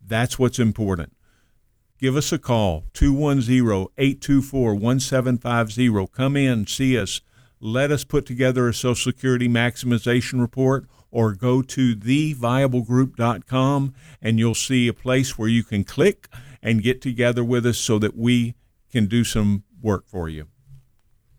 That's 0.00 0.38
what's 0.38 0.58
important. 0.58 1.14
Give 1.98 2.16
us 2.16 2.32
a 2.32 2.38
call, 2.38 2.84
210 2.92 3.88
824 3.96 4.74
1750. 4.74 6.06
Come 6.14 6.36
in, 6.36 6.66
see 6.66 6.98
us. 6.98 7.20
Let 7.60 7.90
us 7.90 8.04
put 8.04 8.26
together 8.26 8.68
a 8.68 8.74
Social 8.74 9.12
Security 9.12 9.48
maximization 9.48 10.40
report 10.40 10.86
or 11.14 11.32
go 11.32 11.62
to 11.62 11.94
theviablegroup.com 11.94 13.94
and 14.20 14.38
you'll 14.40 14.52
see 14.52 14.88
a 14.88 14.92
place 14.92 15.38
where 15.38 15.48
you 15.48 15.62
can 15.62 15.84
click 15.84 16.26
and 16.60 16.82
get 16.82 17.00
together 17.00 17.44
with 17.44 17.64
us 17.64 17.78
so 17.78 18.00
that 18.00 18.16
we 18.16 18.56
can 18.90 19.06
do 19.06 19.22
some 19.22 19.62
work 19.80 20.08
for 20.08 20.28
you. 20.28 20.48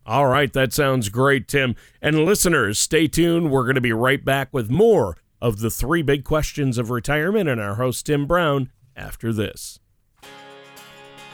All 0.05 0.27
right, 0.27 0.53
that 0.53 0.71
sounds 0.71 1.09
great, 1.09 1.49
Tim. 1.49 1.75
And 2.01 2.23
listeners, 2.23 2.79
stay 2.79 3.09
tuned. 3.09 3.51
We're 3.51 3.63
going 3.63 3.75
to 3.75 3.81
be 3.81 3.91
right 3.91 4.23
back 4.23 4.47
with 4.53 4.69
more 4.69 5.17
of 5.41 5.59
the 5.59 5.69
three 5.69 6.01
big 6.01 6.23
questions 6.23 6.77
of 6.77 6.89
retirement 6.89 7.49
and 7.49 7.59
our 7.59 7.75
host, 7.75 8.05
Tim 8.05 8.25
Brown, 8.25 8.71
after 8.95 9.33
this. 9.33 9.81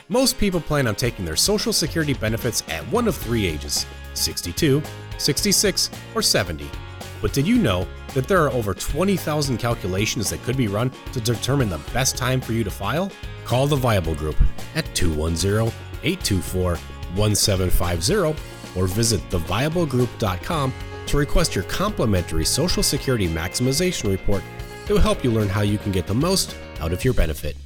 Most 0.08 0.36
people 0.36 0.60
plan 0.60 0.88
on 0.88 0.96
taking 0.96 1.24
their 1.24 1.36
Social 1.36 1.72
Security 1.72 2.14
benefits 2.14 2.64
at 2.68 2.82
one 2.90 3.06
of 3.06 3.14
three 3.14 3.46
ages 3.46 3.86
62, 4.14 4.82
66, 5.18 5.90
or 6.16 6.22
70. 6.22 6.68
But 7.20 7.32
did 7.32 7.46
you 7.46 7.56
know 7.56 7.86
that 8.14 8.28
there 8.28 8.42
are 8.42 8.50
over 8.50 8.74
20,000 8.74 9.58
calculations 9.58 10.30
that 10.30 10.42
could 10.42 10.56
be 10.56 10.68
run 10.68 10.90
to 11.12 11.20
determine 11.20 11.68
the 11.68 11.80
best 11.92 12.16
time 12.16 12.40
for 12.40 12.52
you 12.52 12.64
to 12.64 12.70
file? 12.70 13.10
Call 13.44 13.66
the 13.66 13.76
Viable 13.76 14.14
Group 14.14 14.36
at 14.74 14.84
210 14.94 15.72
824 16.02 16.76
1750 17.14 18.80
or 18.80 18.86
visit 18.86 19.20
theviablegroup.com 19.30 20.72
to 21.06 21.16
request 21.16 21.54
your 21.54 21.64
complimentary 21.64 22.44
Social 22.44 22.82
Security 22.82 23.28
Maximization 23.28 24.10
Report 24.10 24.42
that 24.86 24.92
will 24.92 25.00
help 25.00 25.22
you 25.22 25.30
learn 25.30 25.48
how 25.48 25.62
you 25.62 25.78
can 25.78 25.92
get 25.92 26.06
the 26.06 26.14
most 26.14 26.56
out 26.80 26.92
of 26.92 27.04
your 27.04 27.14
benefit. 27.14 27.56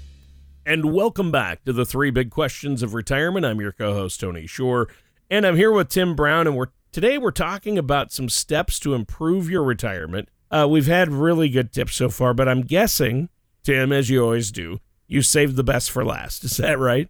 And 0.65 0.93
welcome 0.93 1.31
back 1.31 1.65
to 1.65 1.73
the 1.73 1.85
three 1.85 2.11
big 2.11 2.31
questions 2.31 2.83
of 2.83 2.93
retirement. 2.93 3.47
I'm 3.47 3.61
your 3.61 3.73
co-host 3.73 4.21
Tony 4.21 4.47
Shore, 4.47 4.89
and 5.31 5.47
I'm 5.47 5.57
here 5.57 5.71
with 5.71 5.89
Tim 5.89 6.17
Brown, 6.17 6.47
and 6.47 6.57
we're 6.57 6.71
today 6.91 7.19
we're 7.19 7.31
talking 7.31 7.79
about 7.79 8.11
some 8.11 8.29
steps 8.29 8.81
to 8.81 8.95
improve 8.95 9.49
your 9.49 9.63
retirement. 9.63 10.29
Uh, 10.51 10.67
we've 10.69 10.87
had 10.87 11.11
really 11.11 11.49
good 11.49 11.73
tips 11.73 11.97
so 11.97 12.09
far, 12.09 12.35
but 12.35 12.49
I'm 12.49 12.63
guessing, 12.63 13.29
Tim, 13.65 13.93
as 13.93 14.11
you 14.11 14.23
always 14.23 14.51
do, 14.51 14.81
you 15.09 15.23
saved 15.23 15.57
the 15.57 15.65
best 15.65 15.91
for 15.91 16.05
last. 16.05 16.45
Is 16.45 16.57
that 16.59 16.79
right? 16.79 17.09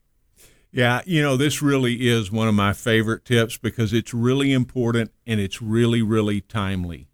Yeah, 0.73 1.01
you 1.07 1.23
know, 1.23 1.37
this 1.37 1.63
really 1.63 2.09
is 2.09 2.31
one 2.31 2.49
of 2.49 2.55
my 2.55 2.73
favorite 2.73 3.25
tips 3.25 3.57
because 3.57 3.93
it's 3.93 4.13
really 4.13 4.53
important 4.53 5.11
and 5.27 5.41
it's 5.41 5.63
really, 5.63 6.03
really 6.03 6.41
timely. 6.41 7.09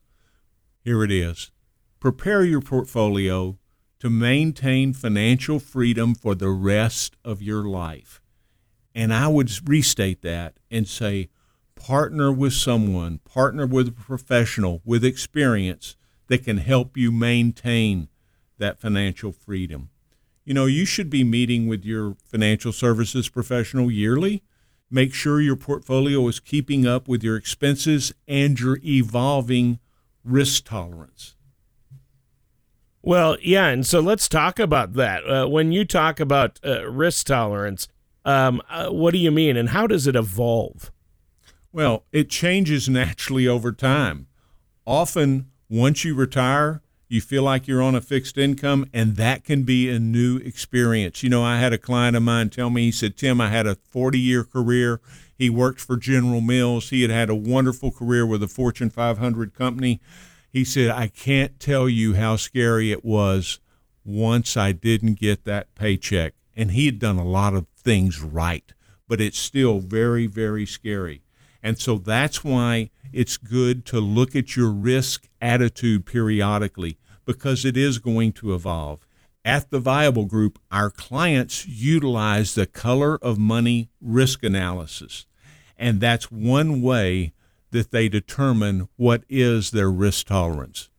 Here 0.85 1.05
it 1.05 1.13
is 1.13 1.51
Prepare 2.01 2.45
your 2.45 2.61
portfolio 2.61 3.57
to 4.01 4.11
maintain 4.11 4.93
financial 4.93 5.61
freedom 5.61 6.17
for 6.17 6.35
the 6.35 6.51
rest 6.51 7.17
of 7.25 7.41
your 7.41 7.63
life. 7.63 8.21
And 8.93 9.15
I 9.15 9.29
would 9.29 9.53
restate 9.69 10.23
that 10.23 10.59
and 10.69 10.89
say, 10.89 11.29
partner 11.77 12.33
with 12.33 12.55
someone, 12.55 13.19
partner 13.19 13.65
with 13.65 13.89
a 13.89 13.93
professional 13.93 14.83
with 14.85 15.05
experience 15.05 15.95
that 16.33 16.45
can 16.45 16.57
help 16.57 16.97
you 16.97 17.13
maintain 17.13 18.09
that 18.59 18.81
financial 18.81 19.33
freedom 19.33 19.91
you 20.45 20.55
know, 20.55 20.67
you 20.67 20.85
should 20.85 21.09
be 21.09 21.25
meeting 21.25 21.69
with 21.69 21.85
your 21.85 22.17
financial 22.25 22.73
services 22.73 23.29
professional 23.29 23.91
yearly. 23.91 24.43
Make 24.91 25.15
sure 25.15 25.41
your 25.41 25.57
portfolio 25.57 26.27
is 26.29 26.41
keeping 26.41 26.87
up 26.87 27.09
with 27.09 27.23
your 27.23 27.37
expenses 27.37 28.13
and 28.27 28.59
your 28.59 28.79
evolving 28.85 29.79
risk 30.25 30.67
tolerance. 30.67 31.37
Well, 33.01 33.37
yeah, 33.41 33.69
and 33.69 33.87
so 33.87 34.01
let's 34.01 34.29
talk 34.29 34.59
about 34.59 34.93
that. 34.95 35.29
Uh, 35.29 35.49
when 35.49 35.73
you 35.73 35.85
talk 35.85 36.21
about 36.21 36.61
uh, 36.65 36.89
risk 36.89 37.27
tolerance, 37.27 37.89
um, 38.25 38.63
uh, 38.69 38.91
what 38.91 39.13
do 39.13 39.19
you 39.19 39.31
mean, 39.31 39.57
and 39.57 39.71
how 39.71 39.87
does 39.87 40.07
it 40.07 40.15
evolve? 40.15 40.93
Well, 41.73 42.05
it 42.13 42.29
changes 42.29 42.89
naturally 42.89 43.49
over 43.49 43.73
time. 43.73 44.27
Often, 44.87 45.51
once 45.73 46.05
you 46.05 46.15
retire, 46.15 46.83
you 47.09 47.19
feel 47.19 47.43
like 47.43 47.67
you're 47.67 47.83
on 47.83 47.95
a 47.95 48.01
fixed 48.03 48.37
income, 48.37 48.85
and 48.93 49.17
that 49.17 49.43
can 49.43 49.63
be 49.63 49.89
a 49.89 49.99
new 49.99 50.37
experience. 50.37 51.23
You 51.23 51.31
know, 51.31 51.43
I 51.43 51.59
had 51.59 51.73
a 51.73 51.79
client 51.79 52.15
of 52.15 52.23
mine 52.23 52.51
tell 52.51 52.69
me, 52.69 52.83
he 52.85 52.93
said, 52.93 53.17
Tim, 53.17 53.41
I 53.41 53.49
had 53.49 53.67
a 53.67 53.77
40 53.77 54.19
year 54.19 54.45
career. 54.45 55.01
He 55.35 55.49
worked 55.49 55.81
for 55.81 55.97
General 55.97 56.43
Mills. 56.43 56.91
He 56.91 57.01
had 57.01 57.11
had 57.11 57.31
a 57.31 57.35
wonderful 57.35 57.91
career 57.91 58.27
with 58.27 58.43
a 58.43 58.49
Fortune 58.49 58.91
500 58.91 59.55
company. 59.55 59.99
He 60.51 60.63
said, 60.63 60.91
I 60.91 61.09
can't 61.09 61.59
tell 61.59 61.89
you 61.89 62.13
how 62.15 62.37
scary 62.37 62.93
it 62.93 63.03
was 63.03 63.59
once 64.05 64.59
I 64.59 64.73
didn't 64.73 65.19
get 65.19 65.47
that 65.47 65.75
paycheck. 65.75 66.35
And 66.55 66.73
he 66.73 66.85
had 66.85 66.99
done 66.99 67.17
a 67.17 67.25
lot 67.25 67.55
of 67.55 67.67
things 67.79 68.21
right, 68.21 68.75
but 69.09 69.23
it's 69.23 69.39
still 69.39 69.81
very, 69.81 70.27
very 70.27 70.67
scary. 70.67 71.23
And 71.63 71.79
so 71.79 71.99
that's 71.99 72.43
why 72.43 72.91
it's 73.13 73.37
good 73.37 73.85
to 73.87 74.01
look 74.01 74.35
at 74.35 74.57
your 74.57 74.71
risk 74.71 75.29
attitude 75.41 76.07
periodically 76.07 76.99
because 77.25 77.65
it 77.65 77.77
is 77.77 77.99
going 77.99 78.33
to 78.33 78.55
evolve. 78.55 79.07
At 79.45 79.71
the 79.71 79.81
Viable 79.81 80.27
Group, 80.27 80.59
our 80.71 80.91
clients 80.91 81.67
utilize 81.67 82.55
the 82.55 82.67
color 82.67 83.17
of 83.17 83.39
money 83.39 83.91
risk 84.01 84.43
analysis. 84.43 85.27
And 85.77 86.01
that's 86.01 86.31
one 86.31 86.81
way 86.81 87.33
that 87.71 87.91
they 87.91 88.09
determine 88.09 88.89
what 88.97 89.25
is 89.29 89.71
their 89.71 89.91
risk 89.91 90.27
tolerance. 90.27 90.91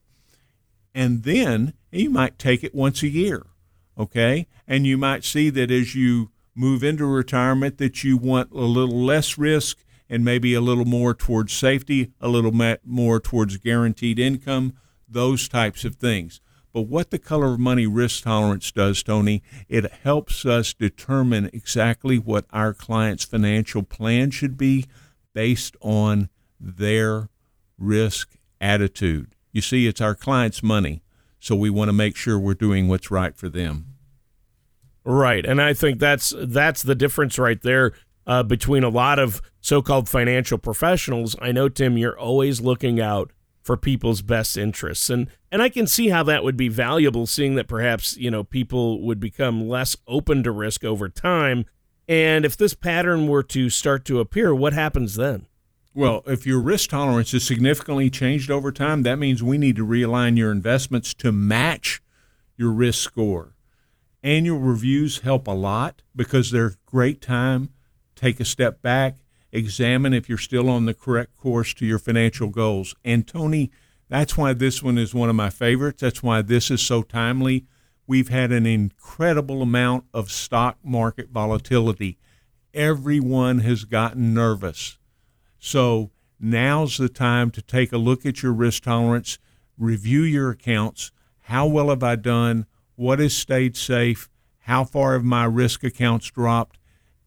And 0.94 1.25
then 1.25 1.75
you 1.90 2.09
might 2.09 2.38
take 2.38 2.62
it 2.62 2.75
once 2.75 3.03
a 3.03 3.09
year, 3.09 3.47
okay? 3.99 4.47
And 4.66 4.87
you 4.87 4.97
might 4.97 5.25
see 5.25 5.51
that 5.51 5.71
as 5.71 5.94
you 5.94 6.31
move 6.55 6.85
into 6.85 7.05
retirement 7.07 7.79
that 7.79 8.05
you 8.05 8.16
want 8.16 8.53
a 8.53 8.61
little 8.61 9.05
less 9.05 9.37
risk 9.37 9.85
and 10.09 10.25
maybe 10.25 10.55
a 10.55 10.61
little 10.61 10.85
more 10.85 11.14
towards 11.14 11.53
safety, 11.53 12.12
a 12.21 12.29
little 12.29 12.53
more 12.85 13.21
towards 13.21 13.59
guaranteed 13.59 14.18
income, 14.18 14.73
those 15.09 15.49
types 15.49 15.85
of 15.85 15.97
things. 15.97 16.40
But 16.72 16.83
what 16.83 17.11
the 17.11 17.18
color 17.18 17.54
of 17.54 17.59
money 17.59 17.87
risk 17.87 18.24
tolerance 18.24 18.70
does, 18.70 19.02
Tony, 19.02 19.42
it 19.68 19.90
helps 20.02 20.44
us 20.44 20.74
determine 20.74 21.50
exactly 21.52 22.18
what 22.18 22.44
our 22.52 22.74
client's 22.74 23.24
financial 23.24 23.83
plan 23.83 24.31
should 24.31 24.57
be 24.57 24.85
based 25.33 25.76
on 25.81 26.28
their 26.61 27.31
risk 27.78 28.37
attitude. 28.61 29.35
You 29.52 29.62
see, 29.62 29.87
it's 29.87 30.00
our 30.00 30.14
client's 30.14 30.62
money, 30.62 31.02
so 31.40 31.54
we 31.54 31.70
want 31.70 31.88
to 31.88 31.92
make 31.94 32.16
sure 32.16 32.38
we're 32.38 32.54
doing 32.54 32.88
what's 32.88 33.11
right 33.11 33.37
for 33.37 33.48
them. 33.48 33.94
Right, 35.04 35.46
and 35.46 35.62
I 35.62 35.72
think 35.72 35.98
that's 35.98 36.35
that's 36.37 36.83
the 36.83 36.94
difference 36.94 37.38
right 37.38 37.61
there 37.62 37.92
uh, 38.26 38.42
between 38.42 38.85
a 38.85 38.90
lot 38.90 39.18
of 39.18 39.40
so-called 39.61 40.09
financial 40.09 40.59
professionals. 40.59 41.35
I 41.40 41.50
know 41.50 41.70
Tim, 41.70 41.96
you're 41.96 42.18
always 42.18 42.61
looking 42.61 43.00
out 43.00 43.33
for 43.62 43.76
people's 43.76 44.20
best 44.20 44.59
interests, 44.59 45.09
and 45.09 45.28
and 45.50 45.62
I 45.62 45.68
can 45.68 45.87
see 45.87 46.08
how 46.08 46.22
that 46.24 46.44
would 46.44 46.56
be 46.56 46.68
valuable, 46.68 47.26
seeing 47.26 47.54
that 47.54 47.68
perhaps 47.68 48.16
you 48.16 48.30
know 48.30 48.44
people 48.44 49.02
would 49.02 49.20
become 49.20 49.68
less 49.68 49.96
open 50.06 50.42
to 50.42 50.50
risk 50.50 50.84
over 50.84 51.08
time. 51.08 51.64
And 52.06 52.44
if 52.44 52.56
this 52.56 52.74
pattern 52.74 53.26
were 53.26 53.42
to 53.44 53.68
start 53.68 54.04
to 54.06 54.20
appear, 54.20 54.54
what 54.54 54.72
happens 54.72 55.16
then? 55.16 55.46
Well, 55.94 56.22
if 56.26 56.46
your 56.46 56.61
risk 56.61 56.90
tolerance 56.90 57.34
is 57.34 57.44
significantly 57.44 58.08
changed 58.08 58.50
over 58.50 58.70
time, 58.70 59.02
that 59.02 59.18
means 59.18 59.42
we 59.42 59.58
need 59.58 59.76
to 59.76 59.87
realign 59.87 60.37
your 60.37 60.52
investments 60.52 61.12
to 61.14 61.32
match 61.32 62.00
your 62.56 62.70
risk 62.70 63.02
score. 63.02 63.54
Annual 64.22 64.58
reviews 64.58 65.20
help 65.20 65.46
a 65.46 65.52
lot 65.52 66.02
because 66.14 66.50
they're 66.50 66.66
a 66.66 66.76
great 66.87 67.20
time. 67.20 67.70
Take 68.14 68.40
a 68.40 68.44
step 68.44 68.82
back, 68.82 69.16
examine 69.52 70.12
if 70.12 70.28
you're 70.28 70.38
still 70.38 70.68
on 70.68 70.87
the 70.87 70.94
correct 70.94 71.37
course 71.37 71.72
to 71.74 71.87
your 71.87 71.98
financial 71.98 72.48
goals. 72.48 72.94
And 73.04 73.26
Tony, 73.26 73.70
that's 74.09 74.37
why 74.37 74.53
this 74.53 74.83
one 74.83 74.99
is 74.99 75.14
one 75.14 75.29
of 75.29 75.37
my 75.37 75.51
favorites. 75.51 76.01
That's 76.01 76.23
why 76.23 76.42
this 76.42 76.71
is 76.71 76.81
so 76.81 77.03
timely. 77.03 77.66
We've 78.07 78.29
had 78.29 78.53
an 78.53 78.66
incredible 78.66 79.62
amount 79.62 80.05
of 80.14 80.31
stock 80.31 80.79
market 80.83 81.29
volatility. 81.29 82.18
Everyone 82.73 83.61
has 83.61 83.85
gotten 83.85 84.33
nervous. 84.33 84.99
So 85.59 86.11
now's 86.40 86.97
the 86.97 87.09
time 87.09 87.51
to 87.51 87.62
take 87.62 87.92
a 87.92 87.99
look 87.99 88.25
at 88.25 88.42
your 88.42 88.53
risk 88.53 88.85
tolerance, 88.85 89.38
review 89.77 90.23
your 90.23 90.51
accounts. 90.51 91.12
How 91.42 91.66
well 91.66 91.90
have 91.90 92.03
I 92.03 92.16
done? 92.16 92.66
what 92.99 93.21
has 93.21 93.33
stayed 93.33 93.77
safe, 93.77 94.29
how 94.62 94.83
far 94.83 95.12
have 95.12 95.23
my 95.23 95.44
risk 95.44 95.85
accounts 95.85 96.33
dropped. 96.33 96.79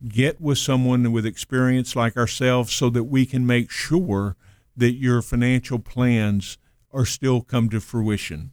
Get 0.06 0.42
with 0.42 0.58
someone 0.58 1.14
with 1.14 1.26
experience 1.26 1.96
like 1.96 2.18
ourselves 2.18 2.74
so 2.74 2.90
that 2.90 3.06
we 3.06 3.26
can 3.26 3.46
make 3.46 3.72
sure 3.72 4.36
that 4.76 4.96
your 4.96 5.22
financial 5.22 5.80
plans 5.80 6.58
are 6.94 7.06
still 7.06 7.42
come 7.42 7.70
to 7.70 7.80
fruition. 7.80 8.52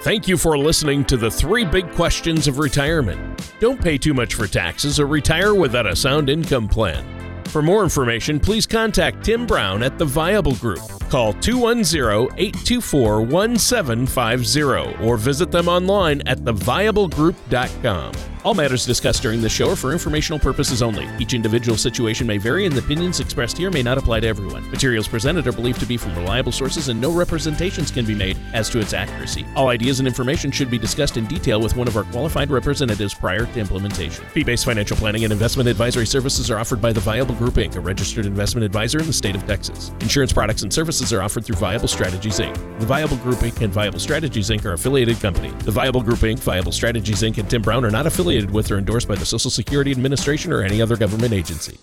Thank 0.00 0.26
you 0.26 0.36
for 0.36 0.58
listening 0.58 1.04
to 1.04 1.16
the 1.16 1.30
three 1.30 1.64
big 1.64 1.88
questions 1.92 2.48
of 2.48 2.58
retirement. 2.58 3.48
Don't 3.60 3.80
pay 3.80 3.96
too 3.96 4.12
much 4.12 4.34
for 4.34 4.48
taxes 4.48 4.98
or 4.98 5.06
retire 5.06 5.54
without 5.54 5.86
a 5.86 5.94
sound 5.94 6.28
income 6.28 6.66
plan. 6.66 7.21
For 7.48 7.62
more 7.62 7.82
information, 7.82 8.40
please 8.40 8.66
contact 8.66 9.24
Tim 9.24 9.46
Brown 9.46 9.82
at 9.82 9.98
the 9.98 10.04
Viable 10.04 10.54
Group. 10.56 10.80
Call 11.10 11.32
210 11.34 12.38
824 12.38 13.22
1750 13.22 15.04
or 15.04 15.16
visit 15.16 15.50
them 15.50 15.68
online 15.68 16.22
at 16.26 16.38
theviablegroup.com. 16.38 18.31
All 18.44 18.54
matters 18.54 18.84
discussed 18.84 19.22
during 19.22 19.40
this 19.40 19.52
show 19.52 19.70
are 19.70 19.76
for 19.76 19.92
informational 19.92 20.40
purposes 20.40 20.82
only. 20.82 21.08
Each 21.20 21.32
individual 21.32 21.78
situation 21.78 22.26
may 22.26 22.38
vary, 22.38 22.66
and 22.66 22.74
the 22.74 22.80
opinions 22.80 23.20
expressed 23.20 23.56
here 23.56 23.70
may 23.70 23.84
not 23.84 23.98
apply 23.98 24.18
to 24.18 24.26
everyone. 24.26 24.68
Materials 24.68 25.06
presented 25.06 25.46
are 25.46 25.52
believed 25.52 25.78
to 25.78 25.86
be 25.86 25.96
from 25.96 26.12
reliable 26.16 26.50
sources, 26.50 26.88
and 26.88 27.00
no 27.00 27.12
representations 27.12 27.92
can 27.92 28.04
be 28.04 28.16
made 28.16 28.36
as 28.52 28.68
to 28.70 28.80
its 28.80 28.94
accuracy. 28.94 29.46
All 29.54 29.68
ideas 29.68 30.00
and 30.00 30.08
information 30.08 30.50
should 30.50 30.70
be 30.72 30.78
discussed 30.78 31.16
in 31.16 31.26
detail 31.26 31.60
with 31.60 31.76
one 31.76 31.86
of 31.86 31.96
our 31.96 32.02
qualified 32.02 32.50
representatives 32.50 33.14
prior 33.14 33.46
to 33.46 33.60
implementation. 33.60 34.24
Fee 34.26 34.42
based 34.42 34.64
financial 34.64 34.96
planning 34.96 35.22
and 35.22 35.32
investment 35.32 35.68
advisory 35.68 36.06
services 36.06 36.50
are 36.50 36.58
offered 36.58 36.80
by 36.82 36.92
the 36.92 37.00
Viable 37.00 37.36
Group 37.36 37.54
Inc., 37.54 37.76
a 37.76 37.80
registered 37.80 38.26
investment 38.26 38.64
advisor 38.64 38.98
in 38.98 39.06
the 39.06 39.12
state 39.12 39.36
of 39.36 39.46
Texas. 39.46 39.92
Insurance 40.00 40.32
products 40.32 40.62
and 40.62 40.72
services 40.72 41.12
are 41.12 41.22
offered 41.22 41.44
through 41.44 41.56
Viable 41.56 41.86
Strategies 41.86 42.40
Inc. 42.40 42.54
The 42.80 42.86
Viable 42.86 43.18
Group 43.18 43.38
Inc. 43.38 43.60
and 43.62 43.72
Viable 43.72 44.00
Strategies 44.00 44.50
Inc. 44.50 44.64
are 44.64 44.72
affiliated 44.72 45.20
company. 45.20 45.50
The 45.60 45.70
Viable 45.70 46.02
Group 46.02 46.18
Inc., 46.18 46.40
Viable 46.40 46.72
Strategies 46.72 47.22
Inc., 47.22 47.38
and 47.38 47.48
Tim 47.48 47.62
Brown 47.62 47.84
are 47.84 47.90
not 47.92 48.06
affiliated 48.32 48.50
with 48.54 48.70
or 48.70 48.78
endorsed 48.78 49.08
by 49.08 49.14
the 49.14 49.26
Social 49.26 49.50
Security 49.50 49.90
Administration 49.90 50.52
or 50.52 50.62
any 50.62 50.80
other 50.80 50.96
government 50.96 51.32
agency. 51.34 51.78